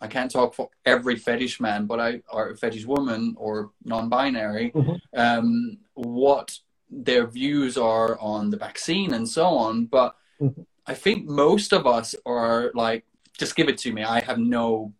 [0.01, 4.99] I can't talk for every fetish man, but I or fetish woman or non-binary, Mhm.
[5.15, 6.59] um, what
[6.89, 9.85] their views are on the vaccine and so on.
[9.85, 10.65] But Mhm.
[10.85, 13.05] I think most of us are like,
[13.37, 14.03] just give it to me.
[14.03, 14.93] I have no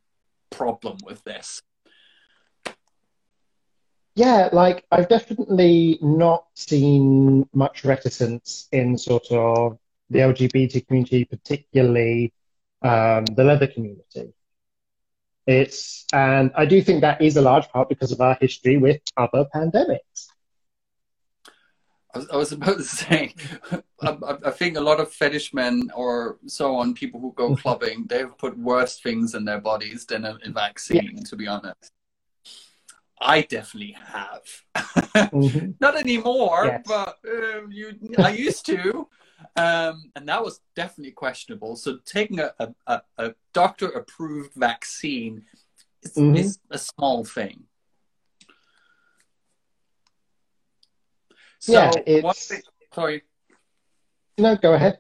[0.49, 1.61] problem with this.
[4.15, 12.31] Yeah, like I've definitely not seen much reticence in sort of the LGBT community, particularly
[12.83, 14.33] um, the leather community.
[15.45, 19.01] It's, and I do think that is a large part because of our history with
[19.17, 20.27] other pandemics.
[22.15, 23.33] I was, about to say,
[24.01, 28.37] I, think a lot of fetish men or so on, people who go clubbing, they've
[28.37, 31.91] put worse things in their bodies than a, vaccine, to be honest.
[33.19, 34.43] I definitely have.
[35.13, 35.75] Mhm.
[35.79, 36.83] Not anymore, Yes.
[36.87, 39.07] but um, you, I used to.
[39.55, 41.75] Um, and that was definitely questionable.
[41.75, 42.51] So taking a,
[42.87, 45.45] a, a, doctor approved vaccine
[46.01, 46.37] is, Mhm.
[46.37, 47.67] is a small thing.
[51.59, 52.61] So Yeah, one it's- thing,
[52.93, 53.21] sorry,
[54.39, 54.99] No, go ahead.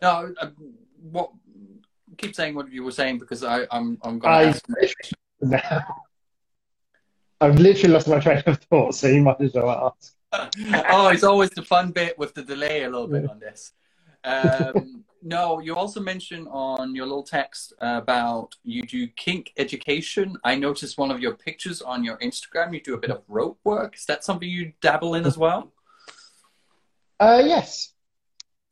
[0.00, 0.50] no, uh,
[1.02, 1.30] what?
[2.16, 4.54] Keep saying what you were saying because I, I'm I'm going I.
[7.40, 10.14] I've literally lost my train of thought, so you might as well ask.
[10.90, 13.72] oh, it's always the fun bit with the delay a little bit on this.
[14.24, 20.36] Um, no, you also mentioned on your little text about you do kink education.
[20.44, 22.74] I noticed one of your pictures on your Instagram.
[22.74, 23.96] You do a bit of rope work.
[23.96, 25.72] Is that something you dabble in as well?
[27.20, 27.92] Uh, yes.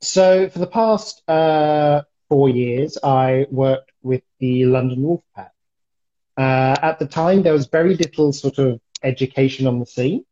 [0.01, 5.51] So for the past uh, four years, I worked with the London Wolfpack.
[6.37, 10.25] Uh, at the time, there was very little sort of education on the scene.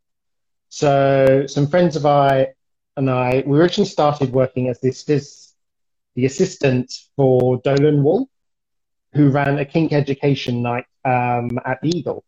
[0.71, 2.55] So some friends of I
[2.97, 5.55] and I, we originally started working as this, this
[6.15, 8.29] the assistant for Dolan Wolf,
[9.13, 12.25] who ran a kink education night um, at the Eagle.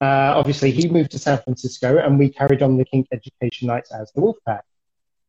[0.00, 3.92] Uh, obviously, he moved to San Francisco, and we carried on the kink education nights
[3.92, 4.62] as the Wolfpack.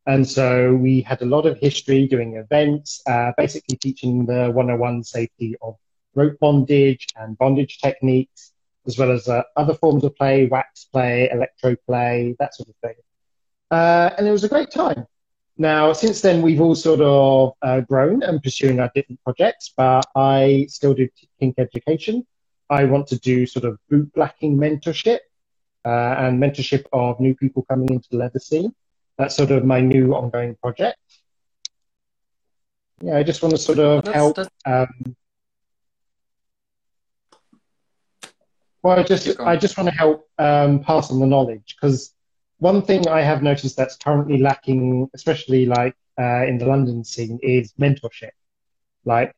[0.08, 5.04] And so we had a lot of history doing events, uh, basically teaching the 101
[5.04, 5.76] safety of
[6.15, 8.51] rope bondage and bondage techniques,
[8.88, 12.76] as well as uh, other forms of play, wax play, electro play, that sort of
[12.84, 12.96] thing.
[13.70, 15.06] Uh, and it was a great time.
[15.58, 20.06] Now, since then, we've all sort of uh, grown and pursuing our different projects, but
[20.15, 21.08] I still do
[21.39, 22.26] kink education.
[22.70, 25.20] I want to do sort of boot blacking mentorship
[25.86, 28.74] uh, and mentorship of new people coming into the leather scene.
[29.17, 30.98] That's sort of my new ongoing project.
[33.02, 34.36] Yeah, I just want to sort of that's, help.
[34.38, 34.50] That's...
[34.65, 35.15] Um,
[38.84, 42.13] well, I just I just want to help um, pass on the knowledge because
[42.58, 47.39] one thing I have noticed that's currently lacking, especially like uh, in the London scene,
[47.41, 48.32] is mentorship.
[49.06, 49.36] Like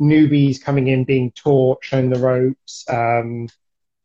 [0.00, 3.48] newbies coming in, being taught, shown the ropes, um,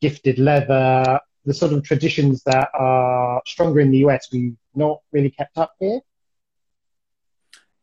[0.01, 5.31] gifted leather, the sort of traditions that are stronger in the US, we've not really
[5.31, 5.99] kept up here.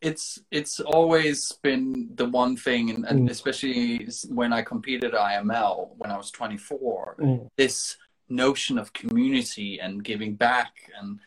[0.07, 3.31] It's it's always been the one thing, and, and mm.
[3.31, 7.49] especially when I competed at IML when I was 24, mm.
[7.57, 7.97] this
[8.29, 11.19] notion of community and giving back and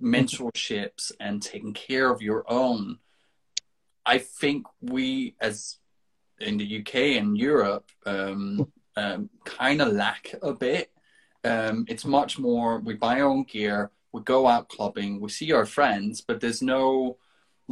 [0.00, 2.98] mentorships and taking care of your own.
[4.06, 5.78] I think we, as
[6.40, 10.90] in the UK and Europe, um, um, kind of lack a bit.
[11.44, 15.52] Um, it's much more we buy our own gear, we go out clubbing, we see
[15.52, 17.18] our friends, but there's no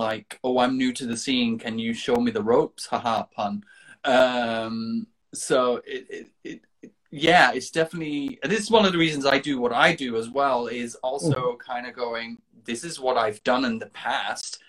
[0.08, 1.58] like, oh, I'm new to the scene.
[1.58, 2.86] Can you show me the ropes?
[2.86, 3.62] Haha, pun.
[4.04, 8.38] Um, so it, it, it, it, yeah, it's definitely.
[8.42, 10.66] This is one of the reasons I do what I do as well.
[10.66, 11.58] Is also mm.
[11.58, 12.38] kind of going.
[12.64, 14.62] This is what I've done in the past.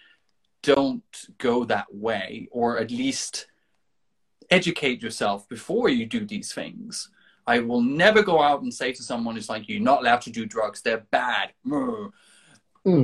[0.62, 3.48] Don't go that way, or at least
[4.52, 7.10] educate yourself before you do these things.
[7.48, 10.30] I will never go out and say to someone who's like, you're not allowed to
[10.30, 11.54] do drugs, they're bad.
[11.66, 12.12] Mm.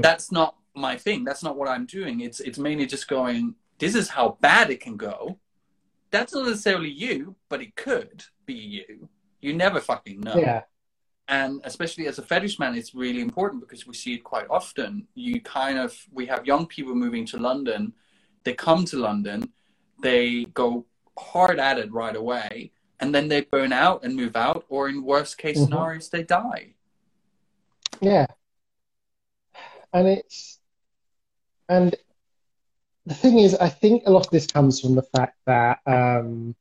[0.01, 1.23] That's not my thing.
[1.23, 2.21] That's not what I'm doing.
[2.21, 5.39] It's it's mainly just going, this is how bad it can go.
[6.11, 9.09] That's not necessarily you, but it could be you.
[9.41, 10.35] You never fucking know.
[10.35, 10.63] Yeah.
[11.27, 15.07] And especially as a fetish man, it's really important because we see it quite often.
[15.13, 17.93] You kind of we have young people moving to London.
[18.43, 19.51] They come to London,
[20.01, 20.85] they go
[21.19, 25.03] hard at it right away, and then they burn out and move out, or in
[25.03, 25.65] worst case mm-hmm.
[25.65, 26.73] scenarios, they die.
[27.99, 28.27] Yeah,
[29.91, 30.59] and it's
[31.69, 31.95] and
[33.05, 36.55] the thing is, I think a lot of this comes from the fact that um,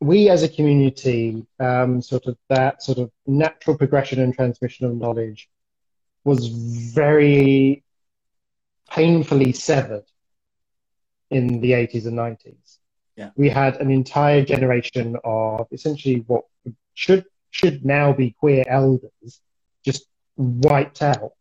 [0.00, 4.96] we as a community, um, sort of that sort of natural progression and transmission of
[4.96, 5.48] knowledge
[6.24, 7.84] was very
[8.90, 10.04] painfully severed
[11.30, 12.78] in the 80s and 90s
[13.16, 13.30] yeah.
[13.34, 16.44] we had an entire generation of essentially what
[16.94, 19.40] should should now be queer elders
[19.84, 21.32] just wiped out.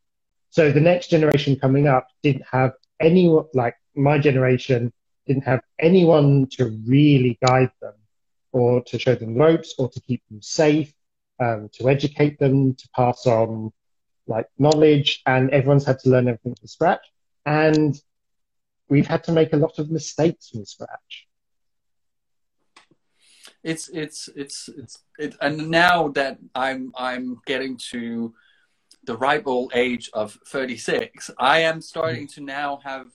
[0.55, 4.93] So the next generation coming up didn't have anyone like my generation
[5.27, 7.95] didn't have anyone to really guide them
[8.53, 10.93] or to show them ropes or to keep them safe,
[11.41, 13.73] um, to educate them, to pass on
[14.27, 17.05] like knowledge, and everyone's had to learn everything from scratch.
[17.45, 17.93] And
[18.87, 21.27] we've had to make a lot of mistakes from scratch
[23.63, 28.31] it's it's it's it's it, and now that i'm i'm getting to
[29.05, 33.07] the ripe old age of 36 i am starting to now have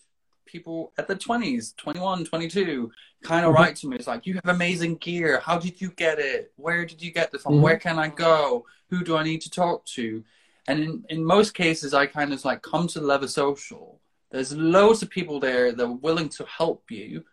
[0.47, 2.91] people at the 20s 21 22
[3.23, 3.63] kind of mm-hmm.
[3.63, 3.97] write to me.
[3.97, 5.41] It's like you have amazing gear.
[5.41, 6.53] How did you get it?
[6.57, 7.55] Where did you get this from?
[7.55, 7.63] Mm-hmm.
[7.63, 8.65] where can i go?
[8.89, 10.25] Who do i need to talk to?
[10.69, 14.01] And in, in most cases i kind of like come to leather social.
[14.31, 17.25] There's loads of people there that are willing to help you.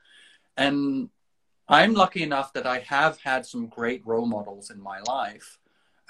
[0.58, 1.10] And
[1.70, 5.60] I'm lucky enough that I have had some great role models in my life.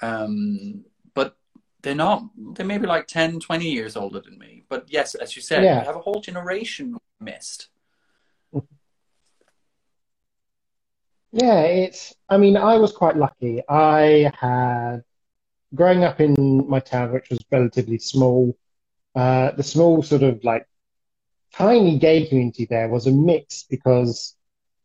[0.00, 0.84] Um,
[1.14, 1.36] but
[1.82, 4.64] they're not, they may be like 10, 20 years older than me.
[4.68, 5.84] But yes, as you said, yeah.
[5.84, 7.68] have a whole generation missed.
[11.32, 13.62] Yeah, it's, I mean, I was quite lucky.
[13.68, 15.02] I had,
[15.74, 18.56] growing up in my town, which was relatively small,
[19.14, 20.66] uh, the small sort of like
[21.52, 24.36] tiny gay community there was a mix because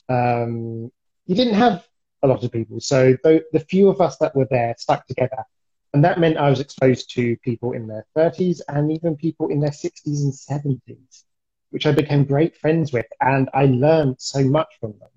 [0.09, 0.91] um,
[1.25, 1.87] you didn't have
[2.23, 2.79] a lot of people.
[2.81, 5.45] So the, the few of us that were there stuck together.
[5.93, 9.59] And that meant I was exposed to people in their 30s and even people in
[9.59, 11.23] their 60s and 70s,
[11.69, 13.05] which I became great friends with.
[13.21, 15.09] And I learned so much from them.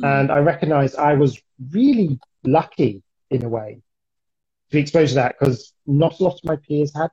[0.00, 0.20] Mm.
[0.20, 1.40] And I recognized I was
[1.70, 3.80] really lucky in a way
[4.70, 7.10] to be exposed to that because not a lot of my peers had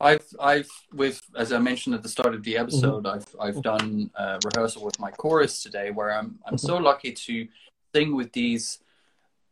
[0.00, 3.16] I've I've with as I mentioned at the start of the episode, mm-hmm.
[3.40, 6.66] I've I've done a rehearsal with my chorus today, where I'm I'm mm-hmm.
[6.66, 7.48] so lucky to
[7.94, 8.80] sing with these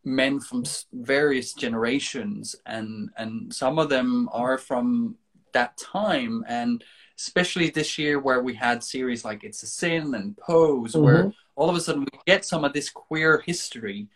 [0.04, 5.16] men from various generations, and and some of them are from
[5.52, 6.82] that time and
[7.18, 11.04] especially this year where we had series like It's a Sin and Pose, mm-hmm.
[11.04, 14.08] where all of a sudden we get some of this queer history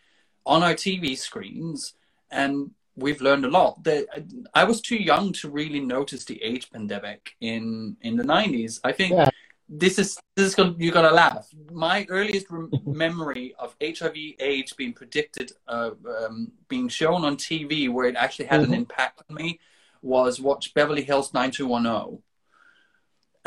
[0.45, 1.93] on our TV screens,
[2.31, 3.83] and we've learned a lot.
[3.83, 4.07] That
[4.53, 8.79] I was too young to really notice the AIDS pandemic in in the nineties.
[8.83, 9.13] I think.
[9.13, 9.29] Yeah.
[9.69, 11.47] This is this is gonna, you're gonna laugh.
[11.71, 12.47] My earliest
[12.85, 15.91] memory of HIV/AIDS being predicted, uh,
[16.23, 18.73] um, being shown on TV, where it actually had mm-hmm.
[18.73, 19.59] an impact on me,
[20.01, 22.21] was watch Beverly Hills 90210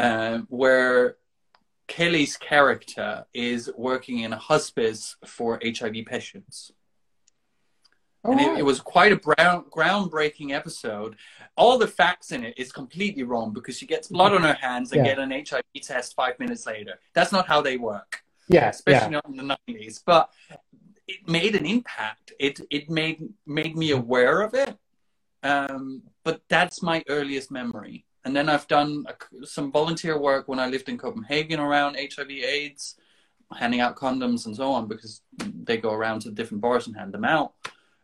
[0.01, 1.17] uh, where
[1.87, 6.73] Kelly's character is working in a hospice for HIV patients.
[8.23, 11.17] Oh, and it, it, was quite a brown, groundbreaking episode.
[11.57, 14.93] All the facts in it is completely wrong because she gets blood on her hands
[14.93, 15.15] and yeah.
[15.15, 17.01] get an HIV test five minutes later.
[17.15, 18.23] That's not how they work.
[18.49, 19.21] Yeah, especially yeah.
[19.25, 20.03] not in the nineties.
[20.05, 20.31] But
[21.09, 22.33] it made an impact.
[22.39, 24.77] It it made made me aware of it.
[25.43, 28.05] Um, but that's my earliest memory.
[28.25, 32.97] And then I've done a, some volunteer work when I lived in Copenhagen around HIV/AIDS,
[33.57, 37.15] handing out condoms and so on because they go around to different bars and hand
[37.15, 37.55] them out.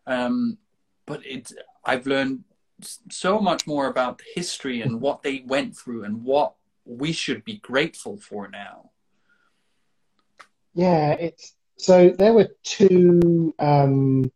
[0.06, 0.58] Um,
[1.06, 1.52] but it,
[1.84, 2.44] I've learned
[3.10, 6.54] so much more about history and what they went through and what
[6.84, 8.90] we should be grateful for now.
[10.74, 14.30] Yeah, it's so there were two um,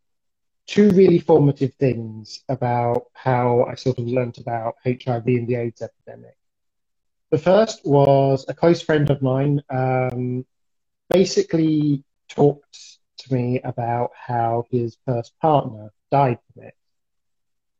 [0.66, 5.82] two really formative things about how I sort of learnt about HIV and the AIDS
[5.82, 6.36] epidemic.
[7.30, 10.46] The first was a close friend of mine um,
[11.10, 16.74] basically talked to me about how his first partner died from it.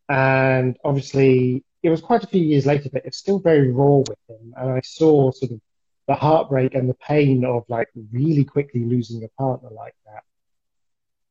[0.09, 4.19] And obviously, it was quite a few years later, but it's still very raw with
[4.29, 4.55] him.
[4.57, 5.61] And I saw sort of
[6.09, 10.25] the heartbreak and the pain of like really quickly losing a partner like that.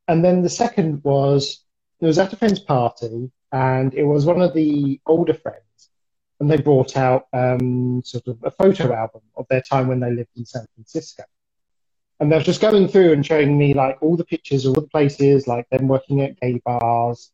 [0.07, 1.63] And then the second was
[1.99, 5.89] it was at a friend's party, and it was one of the older friends,
[6.39, 10.11] and they brought out um, sort of a photo album of their time when they
[10.11, 11.23] lived in San Francisco.
[12.19, 14.81] And they were just going through and showing me like all the pictures, all the
[14.81, 17.31] places, like them working at gay bars,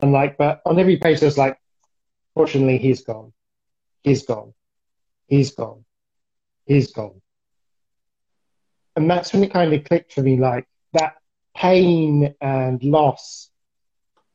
[0.00, 1.58] and like, but on every page there's like,
[2.34, 3.32] fortunately, he's gone,
[4.02, 4.54] he's gone,
[5.26, 5.84] he's gone,
[6.66, 7.20] he's gone.
[8.94, 11.16] And that's when it kind of clicked for me, like that
[11.54, 13.50] pain and loss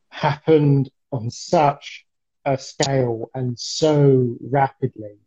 [0.10, 2.06] happened on such
[2.45, 5.18] a scale and so rapidly.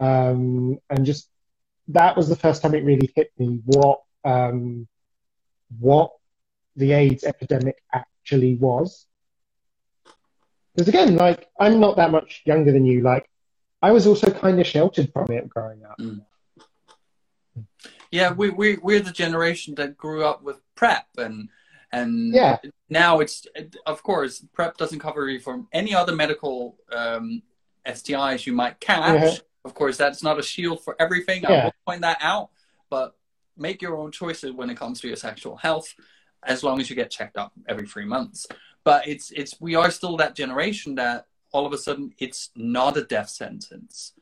[0.00, 1.28] Um, and just
[1.88, 4.88] that was the first time it really hit me what um,
[5.78, 6.12] what
[6.76, 9.06] the AIDS epidemic actually was.
[10.74, 13.02] Because again, like I'm not that much younger than you.
[13.02, 13.28] Like
[13.82, 15.98] I was also kind of sheltered from it growing up.
[16.00, 16.22] Mm.
[18.10, 21.48] Yeah, we we we're the generation that grew up with PrEP and
[21.92, 22.58] and yeah.
[22.88, 23.46] now it's
[23.86, 27.42] of course PrEP doesn't cover you from any other medical um,
[27.86, 29.20] STIs you might catch.
[29.20, 29.36] Mm-hmm.
[29.64, 31.42] Of course, that's not a shield for everything.
[31.42, 31.50] Yeah.
[31.50, 32.50] I will point that out,
[32.90, 33.16] but
[33.56, 35.94] make your own choices when it comes to your sexual health,
[36.42, 38.46] as long as you get checked up every three months.
[38.84, 42.96] But it's it's we are still that generation that all of a sudden it's not
[42.96, 44.12] a death sentence,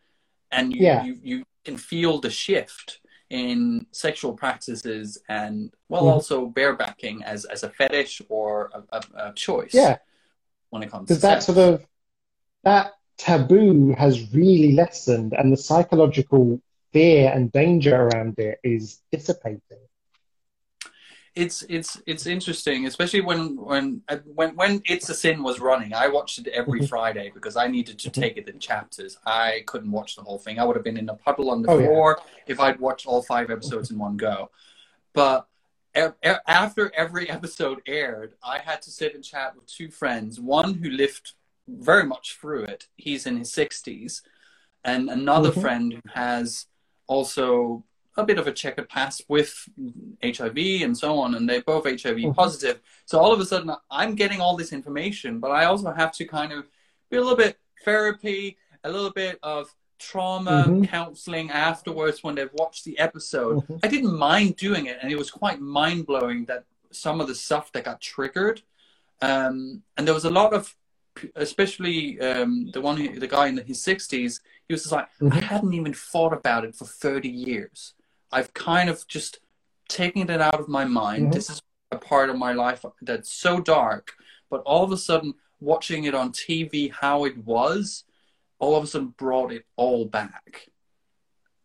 [0.51, 1.05] and you yeah.
[1.05, 6.13] you, you can feel the shift in sexual practices and well mm.
[6.13, 9.97] also barebacking as as a fetish or a, a, a choice yeah
[10.69, 11.47] when it comes to that sex.
[11.47, 11.87] sort of
[12.63, 12.93] that
[13.23, 16.61] taboo has really lessened and the psychological
[16.93, 19.79] fear and danger around it is dissipating
[21.35, 25.95] it's it's it's interesting, especially when when uh, when when It's a Sin was running.
[25.95, 26.89] I watched it every mm-hmm.
[26.89, 29.17] Friday because I needed to take it in chapters.
[29.25, 30.59] I couldn't watch the whole thing.
[30.59, 32.43] I would have been in a puddle on the oh, floor yeah.
[32.49, 34.51] if I'd watched all five episodes in one go.
[35.15, 35.47] But
[36.47, 40.39] after every episode aired, I had to sit and chat with two friends.
[40.39, 41.33] One who lived
[41.69, 42.89] very much through it.
[42.97, 44.23] He's in his sixties,
[44.85, 45.61] and another mm-hmm.
[45.61, 46.67] friend who has
[47.07, 47.85] also
[48.17, 49.69] a bit of a checkered past with
[50.23, 52.33] HIV and so on, and they're both HIV mm-hmm.
[52.33, 52.81] positive.
[53.07, 56.25] So all of a sudden, I'm getting all this information, but I also have to
[56.27, 56.67] kind of
[57.11, 60.85] be a little bit therapy, a little bit of trauma mm-hmm.
[60.85, 63.59] counseling afterwards when they've watched the episode.
[63.59, 63.77] Mm-hmm.
[63.83, 67.35] I didn't mind doing it, and it was quite mind blowing that some of the
[67.35, 68.61] stuff that got triggered.
[69.23, 70.75] Um, and there was a lot of,
[71.37, 74.41] especially um, the one, who, the guy in his sixties.
[74.69, 75.33] He was just like, mm-hmm.
[75.33, 77.95] I hadn't even thought about it for thirty years.
[78.31, 79.41] I've kind of just
[79.89, 81.25] taken it out of my mind.
[81.25, 81.33] Mm-hmm.
[81.33, 84.15] This is a part of my life that's so dark,
[84.51, 88.05] but all of a sudden, watching it on TV, how it was,
[88.59, 90.69] all of a sudden brought it all back.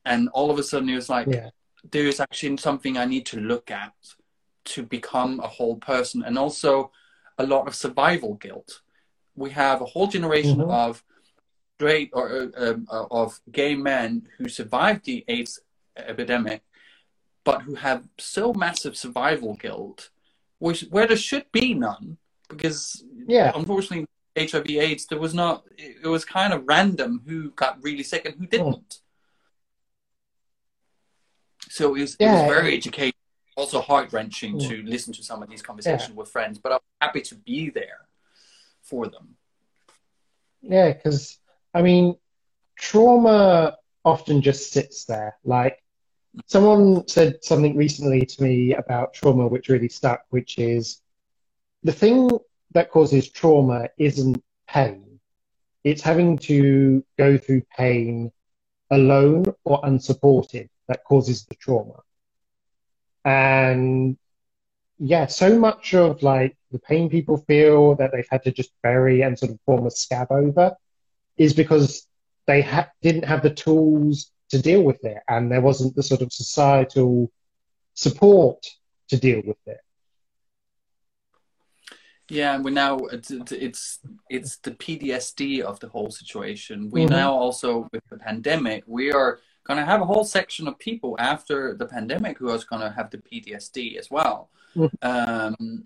[0.06, 1.50] And all of a sudden, it was like, yeah.
[1.92, 3.94] there's actually something I need to look at
[4.66, 6.92] to become a whole person, and also
[7.38, 8.82] a lot of survival guilt.
[9.38, 10.72] We have a whole generation mm-hmm.
[10.72, 11.04] of
[11.76, 15.60] straight or uh, uh, of gay men who survived the AIDS
[15.96, 16.64] epidemic,
[17.44, 20.10] but who have so massive survival guilt,
[20.58, 22.18] which where there should be none,
[22.50, 23.52] because Yeah.
[23.56, 25.66] unfortunately HIV/AIDS there was not.
[25.78, 29.02] It was kind of random who got really sick and who didn't.
[31.70, 33.20] So it was, it was very educational,
[33.56, 34.68] also heart wrenching Mm.
[34.70, 36.58] to listen to some of these conversations with friends.
[36.58, 38.07] But I'm happy to be there
[38.88, 39.38] for them.
[40.62, 41.40] Yeah, because
[41.74, 42.16] I mean,
[42.78, 45.38] trauma often just sits there.
[45.44, 45.84] Like
[46.48, 51.02] someone said something recently to me about trauma, which really stuck, which is
[51.84, 52.30] the thing
[52.74, 55.20] that causes trauma isn't pain.
[55.84, 58.32] It's having to go through pain
[58.92, 62.02] alone or unsupported that causes the trauma.
[63.26, 64.18] And
[65.00, 69.22] yeah, so much of like the pain people feel that they've had to just bury
[69.22, 70.76] and sort of form a scab over
[71.38, 72.08] is because
[72.46, 76.22] they ha- didn't have the tools to deal with it and there wasn't the sort
[76.22, 77.32] of societal
[77.94, 78.66] support
[79.10, 79.80] to deal with it.
[82.30, 86.90] Yeah, and we now it's it's the PTSD of the whole situation.
[86.90, 87.10] We Mhm.
[87.10, 91.16] now also with the pandemic, we are going to have a whole section of people
[91.20, 94.50] after the pandemic who are going to have the PTSD as well.
[94.76, 94.90] Mhm.
[95.02, 95.86] Um,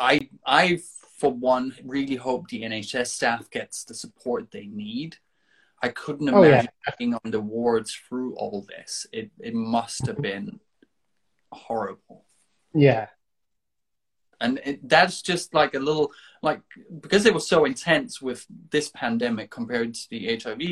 [0.00, 0.80] I I
[1.18, 5.16] for one really hope the NHS staff gets the support they need.
[5.82, 6.48] I couldn't Oh, yeah.
[6.48, 9.06] imagine being on the wards through all this.
[9.12, 10.60] It it must have been
[11.52, 12.24] horrible
[12.74, 13.06] Yeah.
[14.40, 16.10] and it, that's just like a little
[16.42, 16.60] like
[17.00, 20.62] because it was so intense with this pandemic compared to the hiv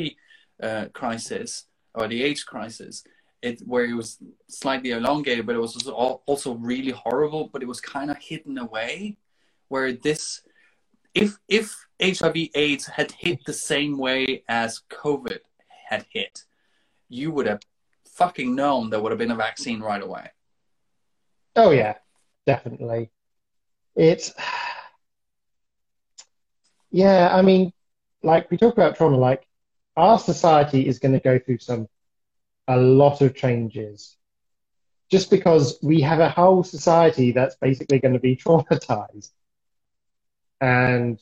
[0.61, 1.65] uh, crisis
[1.95, 3.03] or the aids crisis
[3.45, 4.17] it where it was
[4.47, 9.17] slightly elongated but it was also, really horrible but it was kind of hidden away.
[9.67, 10.41] Where this
[11.13, 15.39] if if hiv aids had hit the same way as covid
[15.89, 16.43] had hit
[17.09, 17.61] you would have
[18.15, 20.29] fucking known there would have been a vaccine right away.
[21.55, 21.95] Oh yeah,
[22.45, 23.11] definitely.
[23.95, 24.33] It's
[26.91, 27.71] yeah, I mean,
[28.23, 29.45] like we talk about trauma, like
[29.95, 31.87] our society is going to go through some
[32.67, 34.17] a lot of changes
[35.11, 39.31] just because we have a whole society that's basically going to be traumatized.
[40.61, 41.19] And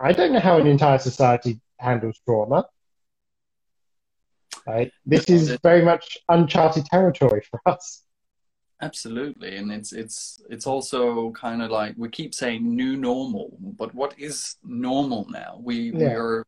[0.00, 2.66] I don't know how an entire society handles trauma.
[4.66, 4.92] Right?
[5.06, 8.04] This is very much uncharted territory for us.
[8.82, 13.94] Absolutely, and it's it's it's also kind of like we keep saying new normal, but
[13.94, 15.60] what is normal now?
[15.62, 16.16] We we Yeah.
[16.16, 16.46] are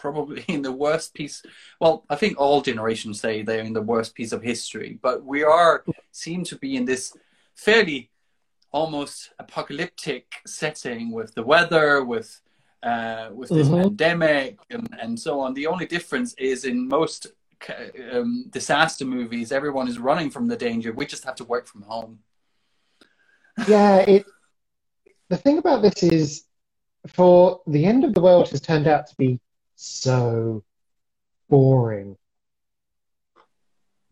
[0.00, 1.42] probably in the worst piece.
[1.80, 5.40] Well, I think all generations say they're in the worst piece of history, but we
[5.44, 7.16] are seem to be in this
[7.54, 8.10] fairly
[8.72, 12.40] almost apocalyptic setting with the weather, with
[12.82, 13.82] uh, with this Mhm.
[13.82, 15.52] pandemic, and and so on.
[15.54, 17.20] The only difference is in most
[18.12, 20.90] um, disaster movies, everyone is running from the danger.
[20.92, 22.20] We just have to work from home.
[23.68, 24.24] Yeah, it.
[25.28, 26.44] The thing about this is,
[27.18, 29.38] for the end of the world has turned out to be
[29.80, 30.62] so
[31.48, 32.16] boring.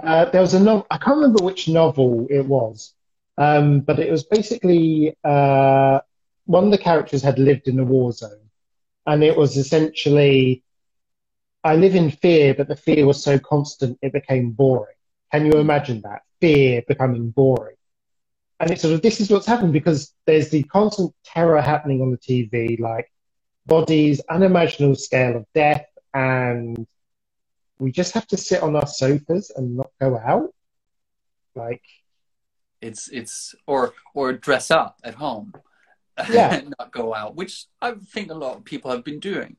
[0.00, 2.94] Uh, there was a novel, I can't remember which novel it was,
[3.36, 6.00] um, but it was basically uh,
[6.46, 8.48] one of the characters had lived in a war zone,
[9.06, 10.62] and it was essentially,
[11.64, 14.96] I live in fear, but the fear was so constant it became boring.
[15.32, 16.22] Can you imagine that?
[16.40, 17.76] Fear becoming boring.
[18.60, 22.10] And it's sort of this is what's happened because there's the constant terror happening on
[22.10, 23.10] the TV, like
[23.68, 26.86] bodies, unimaginable scale of death, and
[27.78, 30.52] we just have to sit on our sofas and not go out.
[31.54, 31.84] Like,
[32.80, 35.52] It's it's or or dress up at home,
[36.30, 36.54] Yeah.
[36.56, 39.56] and not go out, which I think a lot of people have been doing.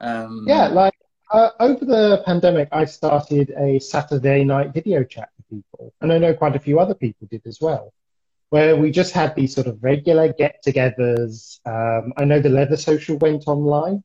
[0.00, 0.94] Um, yeah, like
[1.30, 6.18] uh, over the pandemic, I started a Saturday night video chat with people, and I
[6.18, 7.92] know quite a few other people did as well,
[8.52, 11.58] where we just had these sort of regular get-togethers.
[11.64, 14.04] Um, I know the Leather Social went online.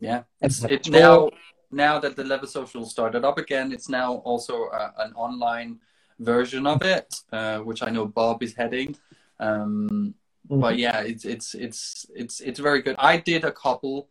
[0.00, 1.30] Yeah, it's And it now
[1.70, 3.72] now that the Leather Social started up again.
[3.72, 5.80] It's now also uh, an online
[6.18, 8.96] version of it, uh, which I know Bob is heading.
[9.40, 12.96] Um, but yeah, it's it's it's it's it's very good.
[12.98, 14.10] I did a couple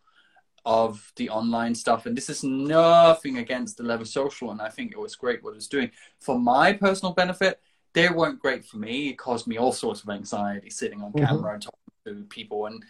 [0.65, 4.93] of the online stuff, and this is nothing against the Leather Social, and I think
[4.93, 7.61] it was great what it's doing for my personal benefit.
[7.96, 9.08] They weren't great for me.
[9.08, 11.26] It caused me all sorts of anxiety sitting on Mhm.
[11.26, 12.84] camera and talking to people, and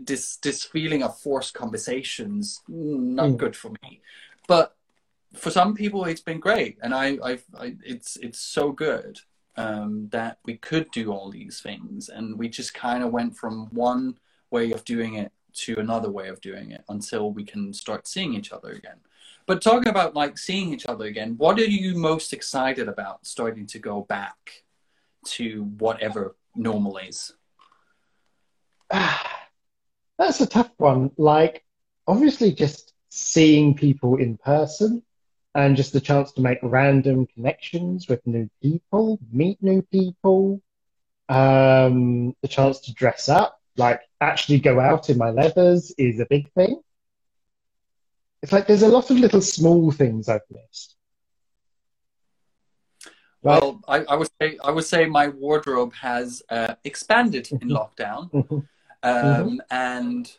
[0.00, 3.36] this this feeling of forced conversations not Mm.
[3.36, 4.00] good for me.
[4.48, 4.74] But
[5.34, 9.20] for some people, it's been great, and I, I've, I it's it's so good
[9.58, 13.66] um, that we could do all these things, and we just kind of went from
[13.70, 14.18] one
[14.50, 15.32] way of doing it
[15.64, 19.00] to another way of doing it until we can start seeing each other again.
[19.46, 23.66] But talking about like seeing each other again, what are you most excited about starting
[23.68, 24.64] to go back
[25.26, 27.32] to whatever normal is?
[28.90, 31.12] That's a tough one.
[31.16, 31.64] Like,
[32.06, 35.02] obviously, just seeing people in person
[35.54, 40.60] and just the chance to make random connections with new people, meet new people,
[41.28, 46.26] um, the chance to dress up, like actually go out in my leathers is a
[46.26, 46.80] big thing.
[48.46, 50.94] It's like there's a lot of little small things I've missed.
[53.42, 58.30] Well, I, I, would say I would say my wardrobe has uh, expanded in lockdown,
[58.30, 58.58] Mm-hmm.
[59.02, 60.30] um, and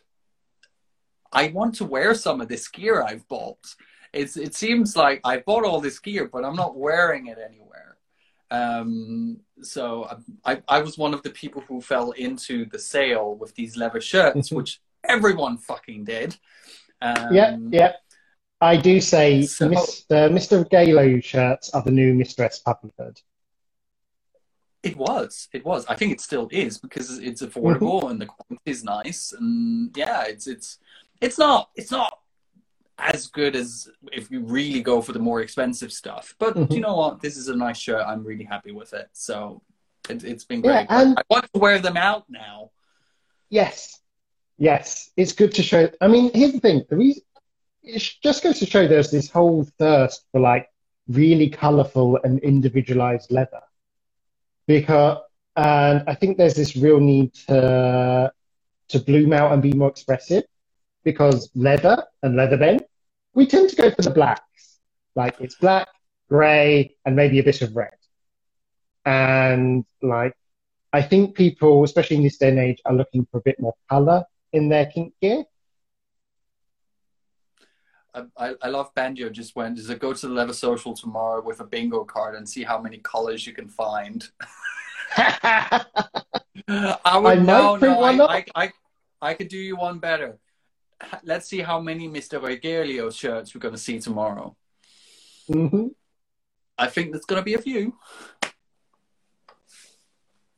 [1.30, 3.74] I want to wear some of this gear I've bought.
[4.14, 7.98] It's it seems like I bought all this gear, but I'm not wearing it anywhere.
[8.50, 10.08] Um, so
[10.46, 14.00] I, I was one of the people who fell into the sale with these leather
[14.00, 14.56] shirts, Mhm.
[14.56, 16.38] which everyone fucking did.
[17.00, 17.92] Um, yeah, yeah.
[18.60, 20.28] I do say So- Mr.
[20.30, 20.68] Mr.
[20.68, 23.22] Galo shirts are the new Mistress Puppyhood.
[24.82, 25.48] It was.
[25.52, 25.86] It was.
[25.86, 30.24] I think it still is because it's affordable and the quality is nice and yeah,
[30.24, 30.78] it's it's
[31.20, 32.18] it's not it's not
[32.98, 36.34] as good as if you really go for the more expensive stuff.
[36.38, 36.72] But Mhm.
[36.72, 37.20] you know what?
[37.20, 38.02] This is a nice shirt.
[38.06, 39.08] I'm really happy with it.
[39.12, 39.62] So
[40.08, 40.88] it, it's been great.
[40.88, 42.70] But and- I want to wear them out now.
[43.50, 44.00] Yes,
[44.58, 45.10] yes.
[45.16, 45.88] It's good to show.
[46.00, 46.84] I mean, here's the thing.
[46.88, 47.22] The reason
[47.82, 50.68] it just goes to show there's this whole thirst for like
[51.08, 53.62] really colourful and individualized leather,
[54.66, 55.18] because
[55.56, 58.32] and I think there's this real need to
[58.88, 60.44] to bloom out and be more expressive
[61.04, 62.80] because leather and leather men
[63.34, 64.78] we tend to go for the blacks.
[65.14, 65.88] Like it's black,
[66.28, 67.94] grey, and maybe a bit of red.
[69.04, 70.34] And like
[70.92, 73.74] I think people, especially in this day and age, are looking for a bit more
[73.88, 75.44] color in their kink gear.
[78.36, 81.60] I, I, love Banjo just went, is it go to the Leather Social tomorrow with
[81.60, 84.28] a bingo card and see how many colors you can find?
[85.16, 85.84] I
[87.18, 88.36] would I no, no, I.
[88.36, 88.72] I, I,
[89.20, 90.38] I could do you one better.
[91.22, 92.40] Let's see how many Mr.
[92.40, 94.56] Riegillio shirts we're going to see tomorrow.
[95.46, 95.88] hmm
[96.76, 97.94] I think there's going to be a few.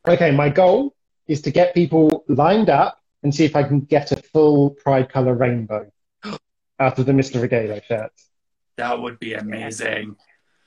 [0.07, 0.95] Okay, my goal
[1.27, 5.11] is to get people lined up and see if I can get a full pride
[5.11, 5.91] color rainbow
[6.81, 7.41] out of the Mr.
[7.47, 8.29] Riegillio shirts.
[8.77, 10.17] That would be amazing.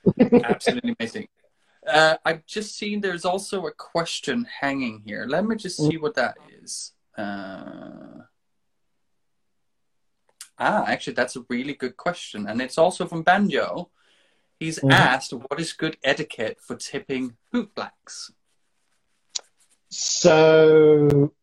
[0.43, 1.28] Absolutely amazing.
[1.86, 5.26] Uh, I've just seen there's also a question hanging here.
[5.28, 6.93] Let me just see what that is.
[7.18, 8.22] Uh...
[10.60, 12.47] Ah, actually, that's a really good question.
[12.47, 13.89] And it's also from Banjo.
[14.60, 14.91] He's Mhm.
[14.93, 18.32] asked, what is good etiquette for tipping boot blacks?
[19.89, 21.34] So,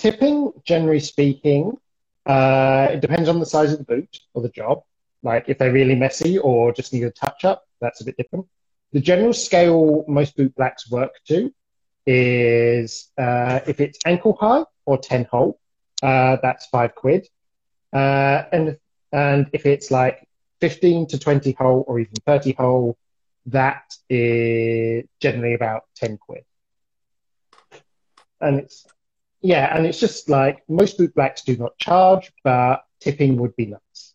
[0.00, 1.76] tipping, generally speaking,
[2.26, 4.82] uh, it depends on the size of the boot or the job.
[5.22, 8.46] Like if they're really messy or just need a touch up, that's a bit different.
[8.92, 11.52] The general scale most boot blacks work to
[12.06, 15.60] is uh, if it's ankle high or 10 hole,
[16.02, 17.28] uh, that's five quid.
[17.92, 18.78] Uh, and,
[19.12, 20.26] and if it's like
[20.60, 22.96] 15 to 20 hole or even 30 hole,
[23.46, 26.44] that is generally about 10 quid.
[28.40, 28.86] And it's,
[29.42, 33.66] yeah, and it's just like most boot blacks do not charge, but tipping would be
[33.66, 34.14] nice.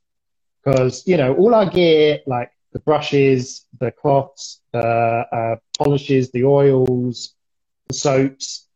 [0.63, 6.43] Because, you know, all our gear, like the brushes, the cloths, the uh, polishes, the
[6.43, 7.33] oils,
[7.87, 8.67] the soaps,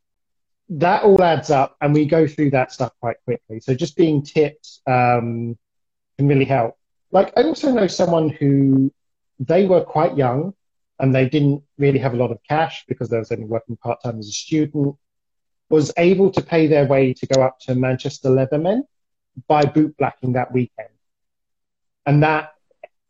[0.69, 3.59] that all adds up and we go through that stuff quite quickly.
[3.59, 5.57] So just being tipped um,
[6.17, 6.77] can really help.
[7.11, 8.93] Like, I also know someone who
[9.39, 10.53] they were quite young
[10.99, 14.01] and they didn't really have a lot of cash because they was only working part
[14.03, 14.95] time as a student,
[15.69, 18.83] was able to pay their way to go up to Manchester Leathermen
[19.47, 20.89] by boot blacking that weekend.
[22.05, 22.53] And that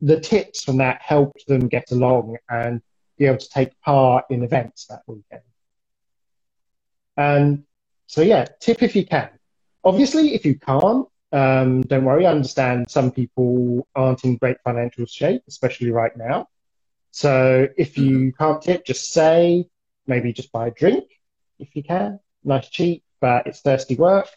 [0.01, 2.81] the tips from that helped them get along and
[3.17, 5.41] be able to take part in events that weekend.
[7.17, 7.63] And
[8.07, 9.29] so, yeah, tip if you can.
[9.83, 12.25] Obviously, if you can't, um, don't worry.
[12.25, 16.47] I understand some people aren't in great financial shape, especially right now.
[17.11, 19.67] So if you can't tip, just say,
[20.07, 21.05] maybe just buy a drink
[21.59, 22.19] if you can.
[22.43, 24.27] Nice cheap, but it's thirsty work.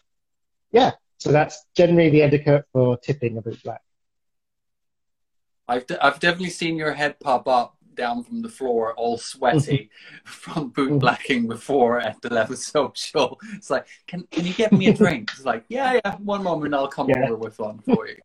[0.71, 0.91] Yeah.
[1.17, 3.81] So that's generally the etiquette for tipping a boot black.
[5.67, 9.89] I've, de- I've definitely seen your head pop up down from the floor, all sweaty
[10.25, 13.39] from boot blacking before at the Leather Social.
[13.53, 15.31] It's like, can can you get me a drink?
[15.33, 17.23] It's like, yeah, yeah, one moment, I'll come Yeah.
[17.25, 18.17] over with one for you.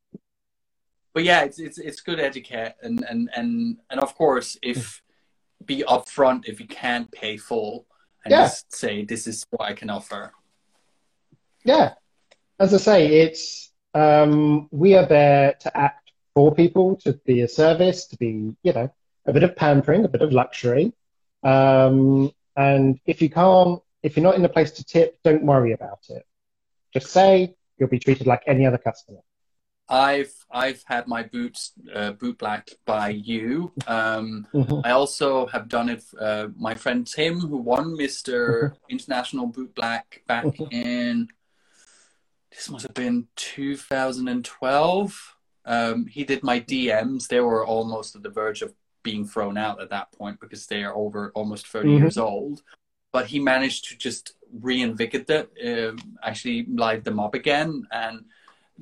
[1.14, 5.02] But yeah, it's it's it's good etiquette, and and and and of course, if
[5.64, 7.86] be upfront if you can't pay full,
[8.28, 8.44] and Yeah.
[8.44, 10.32] just say this is what I can offer.
[11.64, 11.94] Yeah.
[12.60, 17.48] as I say, it's um, we are there to act for people, to be a
[17.48, 18.90] service, to be you know
[19.26, 20.92] a bit of pampering, a bit of luxury.
[21.42, 25.72] Um, and if you can't, if you're not in a place to tip, don't worry
[25.72, 26.26] about it.
[26.92, 29.20] Just say you'll be treated like any other customer.
[29.88, 33.72] I've I've had my boots uh, boot blacked by you.
[33.86, 34.80] Um, mm-hmm.
[34.84, 36.04] I also have done it.
[36.18, 38.90] Uh, my friend Tim, who won Mister mm-hmm.
[38.90, 40.72] International Boot Black back mm-hmm.
[40.72, 41.28] in
[42.50, 45.36] this must have been 2012.
[45.64, 47.28] Um, he did my DMs.
[47.28, 50.82] They were almost at the verge of being thrown out at that point because they
[50.82, 51.98] are over almost 30 mm-hmm.
[51.98, 52.62] years old.
[53.12, 58.24] But he managed to just reinvigorate it, uh, actually live them up again, and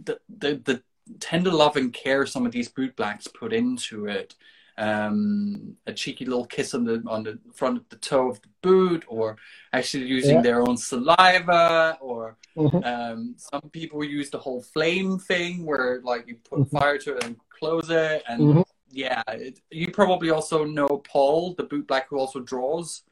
[0.05, 0.83] the the the
[1.21, 4.35] tender love and care some of these boot blacks put into it.
[4.79, 8.49] Um, a cheeky little kiss on the on the front of the toe of the
[8.61, 9.39] boot, or
[9.73, 10.43] actually using yeah.
[10.43, 12.85] their own saliva, or mm-hmm.
[12.85, 16.77] um, some people use the whole flame thing where like you put mm-hmm.
[16.77, 18.61] fire to it and close it, and mm-hmm.
[18.91, 23.03] yeah, it, you probably also know Paul, the boot black who also draws.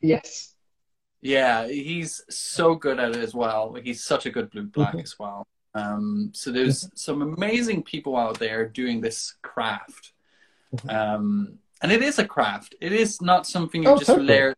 [0.00, 0.54] Yes.
[1.20, 3.74] Yeah, he's so good at it as well.
[3.74, 5.00] He's such a good boot black mm-hmm.
[5.00, 5.46] as well.
[5.74, 10.12] Um, so there's some amazing people out there doing this craft.
[10.74, 10.90] Mm-hmm.
[10.90, 12.74] Um, and it is a craft.
[12.80, 14.26] It is not something you oh, just totally.
[14.26, 14.56] layer.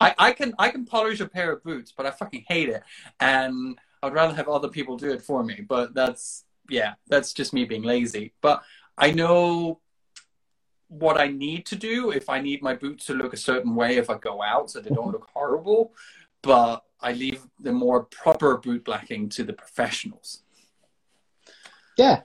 [0.00, 2.82] I, I can I can polish a pair of boots, but I fucking hate it,
[3.18, 5.64] and I'd rather have other people do it for me.
[5.66, 8.32] But that's yeah, that's just me being lazy.
[8.40, 8.62] But
[8.96, 9.80] I know
[10.88, 13.96] what I need to do if I need my boots to look a certain way
[13.96, 15.92] if I go out, so they don't look horrible.
[16.42, 20.42] But I leave the more proper boot blacking to the professionals.
[21.96, 22.22] Yeah.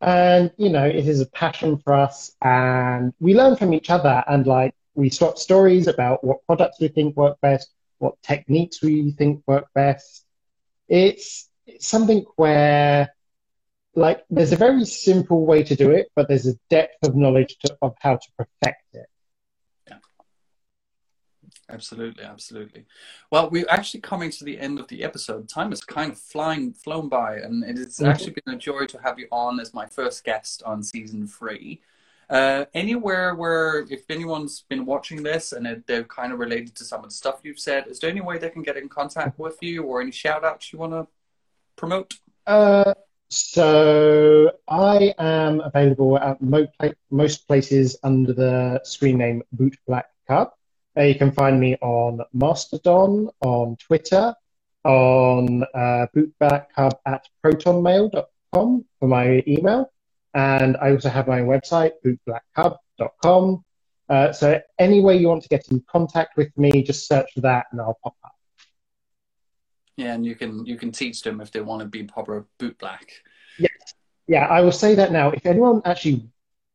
[0.00, 4.22] And, you know, it is a passion for us and we learn from each other
[4.28, 9.12] and like we swap stories about what products we think work best, what techniques we
[9.12, 10.24] think work best.
[10.88, 13.14] It's, it's something where
[13.94, 17.56] like there's a very simple way to do it, but there's a depth of knowledge
[17.64, 19.06] to, of how to perfect it.
[21.68, 22.86] Absolutely, absolutely.
[23.32, 25.48] Well, we're actually coming to the end of the episode.
[25.48, 28.06] Time is kind of flying, flown by, and it's mm-hmm.
[28.06, 31.80] actually been a joy to have you on as my first guest on season three.
[32.30, 36.84] Uh, anywhere where, if anyone's been watching this and it, they're kind of related to
[36.84, 39.38] some of the stuff you've said, is there any way they can get in contact
[39.38, 41.06] with you or any shout outs you want to
[41.76, 42.14] promote?
[42.46, 42.94] Uh,
[43.28, 46.38] so I am available at
[47.10, 50.52] most places under the screen name Boot Black Cub.
[50.96, 54.34] Uh, you can find me on Mastodon, on Twitter,
[54.84, 59.92] on uh, bootblackcub at protonmail.com for my email.
[60.34, 63.64] And I also have my own website, bootblackcub.com.
[64.08, 67.40] Uh, so any way you want to get in contact with me, just search for
[67.40, 68.32] that and I'll pop up.
[69.96, 72.78] Yeah, and you can you can teach them if they want to be proper boot
[72.78, 73.10] black.
[73.58, 73.94] Yes.
[74.26, 75.30] Yeah, I will say that now.
[75.30, 76.28] If anyone actually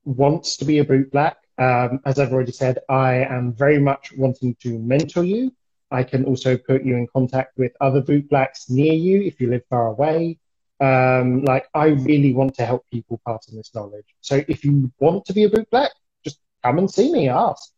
[0.03, 4.11] wants to be a boot black, um, as I've already said, I am very much
[4.17, 5.53] wanting to mentor you.
[5.91, 9.61] I can also put you in contact with other bootblacks near you if you live
[9.69, 10.39] far away.
[10.79, 14.07] Um, like, I really want to help people pass on this knowledge.
[14.21, 15.89] So if you want to be a bootblack,
[16.23, 17.71] just come and see me, ask.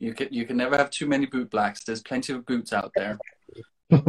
[0.00, 1.84] You can, you can never have too many bootblacks.
[1.84, 3.18] There's plenty of boots out there.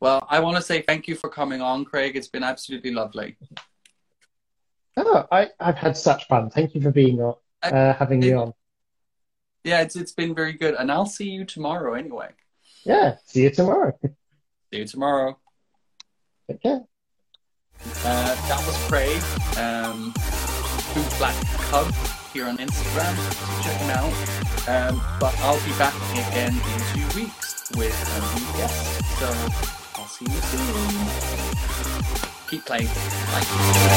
[0.00, 2.16] well, I want to say thank you for coming on, Craig.
[2.16, 3.36] It's been absolutely lovely.
[4.96, 6.50] Oh, I, I've had such fun.
[6.50, 8.54] Thank you for being on, uh, having me on.
[9.64, 12.30] Yeah, it's it's been very good, and I'll see you tomorrow anyway.
[12.84, 13.98] Yeah, see you tomorrow.
[14.72, 15.38] See you tomorrow.
[16.50, 16.80] Take care.
[18.04, 19.22] Uh, that was Craig,
[19.58, 20.12] um,
[20.92, 21.36] Boot Black
[21.70, 21.94] Cub
[22.32, 23.14] here on Instagram.
[23.62, 24.12] Check him out.
[24.68, 29.04] Um, but I'll be back again in two weeks with a new guest.
[29.20, 29.26] So
[30.00, 31.45] I'll see you soon
[32.46, 32.86] keep playing.
[32.86, 33.96] Bye.